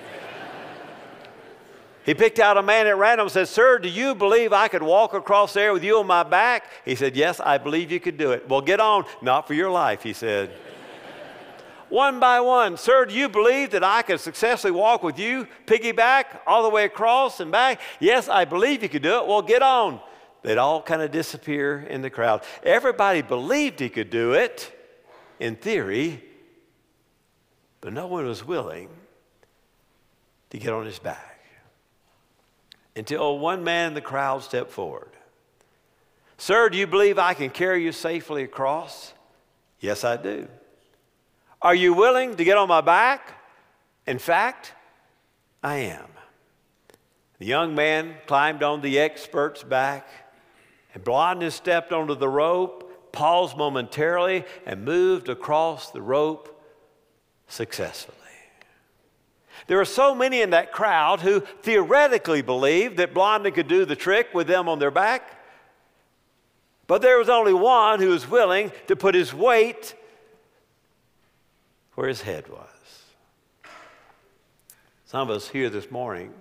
He 2.04 2.14
picked 2.14 2.40
out 2.40 2.58
a 2.58 2.62
man 2.62 2.88
at 2.88 2.96
random 2.96 3.26
and 3.26 3.32
said, 3.32 3.46
Sir, 3.46 3.78
do 3.78 3.88
you 3.88 4.16
believe 4.16 4.52
I 4.52 4.66
could 4.66 4.82
walk 4.82 5.14
across 5.14 5.52
there 5.52 5.72
with 5.72 5.84
you 5.84 6.00
on 6.00 6.08
my 6.08 6.24
back? 6.24 6.64
He 6.84 6.96
said, 6.96 7.14
Yes, 7.14 7.38
I 7.38 7.58
believe 7.58 7.92
you 7.92 8.00
could 8.00 8.18
do 8.18 8.32
it. 8.32 8.48
Well, 8.48 8.60
get 8.60 8.80
on. 8.80 9.04
Not 9.22 9.46
for 9.46 9.54
your 9.54 9.70
life, 9.70 10.02
he 10.02 10.12
said. 10.12 10.50
one 11.90 12.18
by 12.18 12.40
one, 12.40 12.76
Sir, 12.76 13.04
do 13.04 13.14
you 13.14 13.28
believe 13.28 13.70
that 13.70 13.84
I 13.84 14.02
could 14.02 14.18
successfully 14.18 14.72
walk 14.72 15.04
with 15.04 15.16
you, 15.16 15.46
piggyback 15.66 16.40
all 16.44 16.64
the 16.64 16.70
way 16.70 16.84
across 16.86 17.38
and 17.38 17.52
back? 17.52 17.80
Yes, 18.00 18.28
I 18.28 18.46
believe 18.46 18.82
you 18.82 18.88
could 18.88 19.02
do 19.02 19.18
it. 19.18 19.28
Well, 19.28 19.42
get 19.42 19.62
on. 19.62 20.00
They'd 20.42 20.58
all 20.58 20.82
kind 20.82 21.02
of 21.02 21.12
disappear 21.12 21.86
in 21.88 22.02
the 22.02 22.10
crowd. 22.10 22.42
Everybody 22.64 23.22
believed 23.22 23.78
he 23.78 23.88
could 23.88 24.10
do 24.10 24.32
it 24.32 24.76
in 25.38 25.54
theory, 25.54 26.24
but 27.82 27.92
no 27.92 28.06
one 28.06 28.24
was 28.24 28.46
willing 28.46 28.88
to 30.48 30.56
get 30.56 30.72
on 30.72 30.86
his 30.86 30.98
back 30.98 31.40
until 32.96 33.38
one 33.38 33.62
man 33.64 33.88
in 33.88 33.94
the 33.94 34.00
crowd 34.00 34.42
stepped 34.42 34.70
forward. 34.70 35.10
Sir, 36.38 36.68
do 36.68 36.78
you 36.78 36.86
believe 36.86 37.18
I 37.18 37.34
can 37.34 37.50
carry 37.50 37.84
you 37.84 37.92
safely 37.92 38.44
across? 38.44 39.12
Yes, 39.80 40.04
I 40.04 40.16
do. 40.16 40.48
Are 41.60 41.74
you 41.74 41.92
willing 41.92 42.36
to 42.36 42.44
get 42.44 42.56
on 42.56 42.68
my 42.68 42.80
back? 42.80 43.34
In 44.06 44.18
fact, 44.18 44.72
I 45.62 45.76
am. 45.76 46.06
The 47.38 47.46
young 47.46 47.74
man 47.74 48.14
climbed 48.26 48.62
on 48.62 48.80
the 48.80 49.00
expert's 49.00 49.64
back, 49.64 50.06
and 50.94 51.02
Blondin 51.02 51.50
stepped 51.50 51.92
onto 51.92 52.14
the 52.14 52.28
rope, 52.28 53.12
paused 53.12 53.56
momentarily, 53.56 54.44
and 54.66 54.84
moved 54.84 55.28
across 55.28 55.90
the 55.90 56.02
rope 56.02 56.52
successfully. 57.52 58.16
There 59.66 59.80
are 59.80 59.84
so 59.84 60.14
many 60.14 60.40
in 60.40 60.50
that 60.50 60.72
crowd 60.72 61.20
who 61.20 61.40
theoretically 61.40 62.42
believed 62.42 62.96
that 62.96 63.14
Blondin 63.14 63.52
could 63.52 63.68
do 63.68 63.84
the 63.84 63.94
trick 63.94 64.34
with 64.34 64.46
them 64.46 64.68
on 64.68 64.78
their 64.78 64.90
back, 64.90 65.38
but 66.86 67.02
there 67.02 67.18
was 67.18 67.28
only 67.28 67.54
one 67.54 68.00
who 68.00 68.08
was 68.08 68.28
willing 68.28 68.72
to 68.88 68.96
put 68.96 69.14
his 69.14 69.32
weight 69.32 69.94
where 71.94 72.08
his 72.08 72.22
head 72.22 72.48
was. 72.48 72.68
Some 75.04 75.28
of 75.28 75.36
us 75.36 75.48
here 75.48 75.68
this 75.68 75.90
morning, 75.90 76.32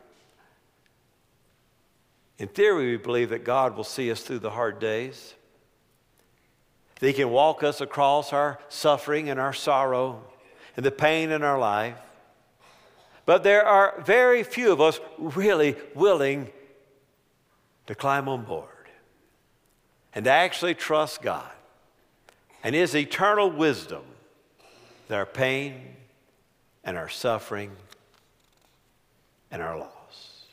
in 2.40 2.48
theory, 2.48 2.92
we 2.92 2.98
believe 2.98 3.30
that 3.30 3.44
God 3.44 3.76
will 3.76 3.84
see 3.84 4.10
us 4.10 4.24
through 4.24 4.40
the 4.40 4.50
hard 4.50 4.80
days. 4.80 5.36
That 7.00 7.08
He 7.08 7.14
can 7.14 7.30
walk 7.30 7.64
us 7.64 7.82
across 7.82 8.34
our 8.34 8.60
suffering 8.70 9.30
and 9.30 9.40
our 9.40 9.54
sorrow 9.54 10.24
and 10.82 10.86
the 10.88 10.92
pain 10.92 11.30
in 11.30 11.44
our 11.44 11.60
life. 11.60 11.96
But 13.28 13.44
there 13.44 13.64
are 13.64 14.02
very 14.02 14.42
few 14.42 14.72
of 14.72 14.82
us 14.82 15.00
really 15.20 15.76
willing 15.94 16.50
to 17.86 17.94
climb 17.94 18.28
on 18.28 18.46
board 18.46 18.90
and 20.16 20.26
to 20.26 20.32
actually 20.32 20.74
trust 20.74 21.22
God 21.22 21.52
and 22.64 22.74
His 22.74 22.96
eternal 22.96 23.52
wisdom 23.52 24.02
that 25.08 25.14
our 25.14 25.28
pain 25.28 25.98
and 26.84 26.98
our 26.98 27.10
suffering 27.10 27.70
and 29.52 29.62
our 29.62 29.78
loss. 29.78 30.46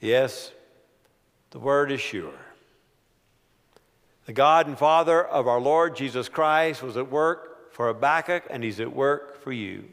Yes, 0.00 0.50
the 1.50 1.60
word 1.60 1.92
is 1.92 2.00
sure. 2.00 2.47
The 4.28 4.34
God 4.34 4.66
and 4.66 4.76
Father 4.76 5.24
of 5.24 5.48
our 5.48 5.58
Lord 5.58 5.96
Jesus 5.96 6.28
Christ 6.28 6.82
was 6.82 6.98
at 6.98 7.10
work 7.10 7.72
for 7.72 7.86
Habakkuk, 7.86 8.42
and 8.50 8.62
he's 8.62 8.78
at 8.78 8.94
work 8.94 9.42
for 9.42 9.52
you, 9.52 9.84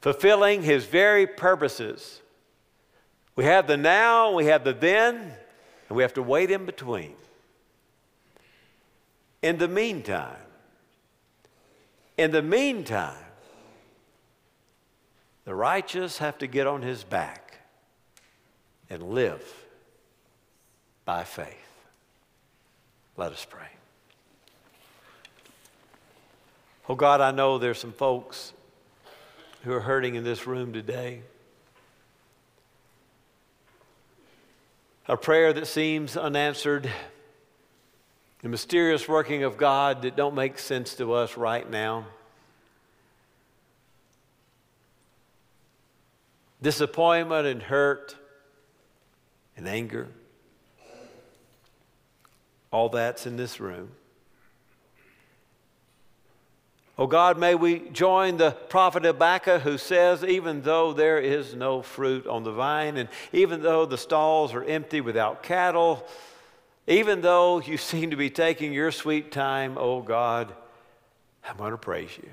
fulfilling 0.00 0.64
his 0.64 0.84
very 0.84 1.24
purposes. 1.24 2.20
We 3.36 3.44
have 3.44 3.68
the 3.68 3.76
now, 3.76 4.32
we 4.32 4.46
have 4.46 4.64
the 4.64 4.72
then, 4.72 5.32
and 5.88 5.96
we 5.96 6.02
have 6.02 6.14
to 6.14 6.24
wait 6.24 6.50
in 6.50 6.66
between. 6.66 7.14
In 9.42 9.58
the 9.58 9.68
meantime, 9.68 10.34
In 12.16 12.32
the 12.32 12.42
meantime, 12.42 13.14
the 15.44 15.54
righteous 15.54 16.18
have 16.18 16.36
to 16.38 16.48
get 16.48 16.66
on 16.66 16.82
his 16.82 17.04
back 17.04 17.58
and 18.90 19.04
live 19.04 19.66
by 21.04 21.22
faith. 21.22 21.63
Let 23.16 23.30
us 23.30 23.46
pray. 23.48 23.68
Oh 26.88 26.96
God, 26.96 27.20
I 27.20 27.30
know 27.30 27.58
there's 27.58 27.78
some 27.78 27.92
folks 27.92 28.52
who 29.62 29.72
are 29.72 29.80
hurting 29.80 30.16
in 30.16 30.24
this 30.24 30.46
room 30.46 30.72
today. 30.72 31.22
A 35.06 35.16
prayer 35.16 35.52
that 35.52 35.66
seems 35.66 36.16
unanswered, 36.16 36.90
the 38.42 38.48
mysterious 38.48 39.06
working 39.08 39.44
of 39.44 39.56
God 39.56 40.02
that 40.02 40.16
don't 40.16 40.34
make 40.34 40.58
sense 40.58 40.94
to 40.96 41.12
us 41.12 41.36
right 41.36 41.68
now. 41.70 42.06
Disappointment 46.60 47.46
and 47.46 47.62
hurt 47.62 48.16
and 49.56 49.68
anger. 49.68 50.08
All 52.74 52.88
that's 52.88 53.24
in 53.24 53.36
this 53.36 53.60
room. 53.60 53.92
Oh 56.98 57.06
God, 57.06 57.38
may 57.38 57.54
we 57.54 57.88
join 57.90 58.36
the 58.36 58.50
prophet 58.50 59.04
Habakkuk 59.04 59.62
who 59.62 59.78
says, 59.78 60.24
even 60.24 60.62
though 60.62 60.92
there 60.92 61.20
is 61.20 61.54
no 61.54 61.82
fruit 61.82 62.26
on 62.26 62.42
the 62.42 62.50
vine, 62.50 62.96
and 62.96 63.08
even 63.32 63.62
though 63.62 63.86
the 63.86 63.96
stalls 63.96 64.52
are 64.54 64.64
empty 64.64 65.00
without 65.00 65.44
cattle, 65.44 66.04
even 66.88 67.20
though 67.20 67.60
you 67.60 67.76
seem 67.92 68.10
to 68.10 68.16
be 68.16 68.28
taking 68.28 68.72
your 68.72 68.90
sweet 68.90 69.30
time, 69.30 69.78
oh 69.78 70.02
God, 70.02 70.52
I'm 71.48 71.56
going 71.56 71.70
to 71.70 71.78
praise 71.78 72.18
you. 72.20 72.30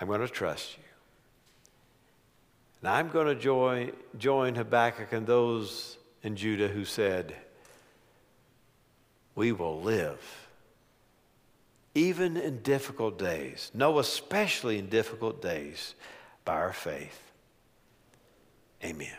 I'm 0.00 0.06
going 0.06 0.22
to 0.22 0.28
trust 0.28 0.78
you. 0.78 0.84
And 2.80 2.88
I'm 2.88 3.10
going 3.10 3.26
to 3.26 3.34
join, 3.34 3.92
join 4.16 4.54
Habakkuk 4.54 5.12
and 5.12 5.26
those 5.26 5.98
in 6.22 6.34
Judah 6.34 6.68
who 6.68 6.86
said, 6.86 7.36
We 9.36 9.52
will 9.52 9.80
live 9.80 10.46
even 11.94 12.36
in 12.36 12.62
difficult 12.62 13.18
days. 13.18 13.70
No, 13.72 13.98
especially 13.98 14.78
in 14.78 14.88
difficult 14.88 15.40
days, 15.40 15.94
by 16.44 16.54
our 16.54 16.72
faith. 16.72 17.32
Amen. 18.84 19.16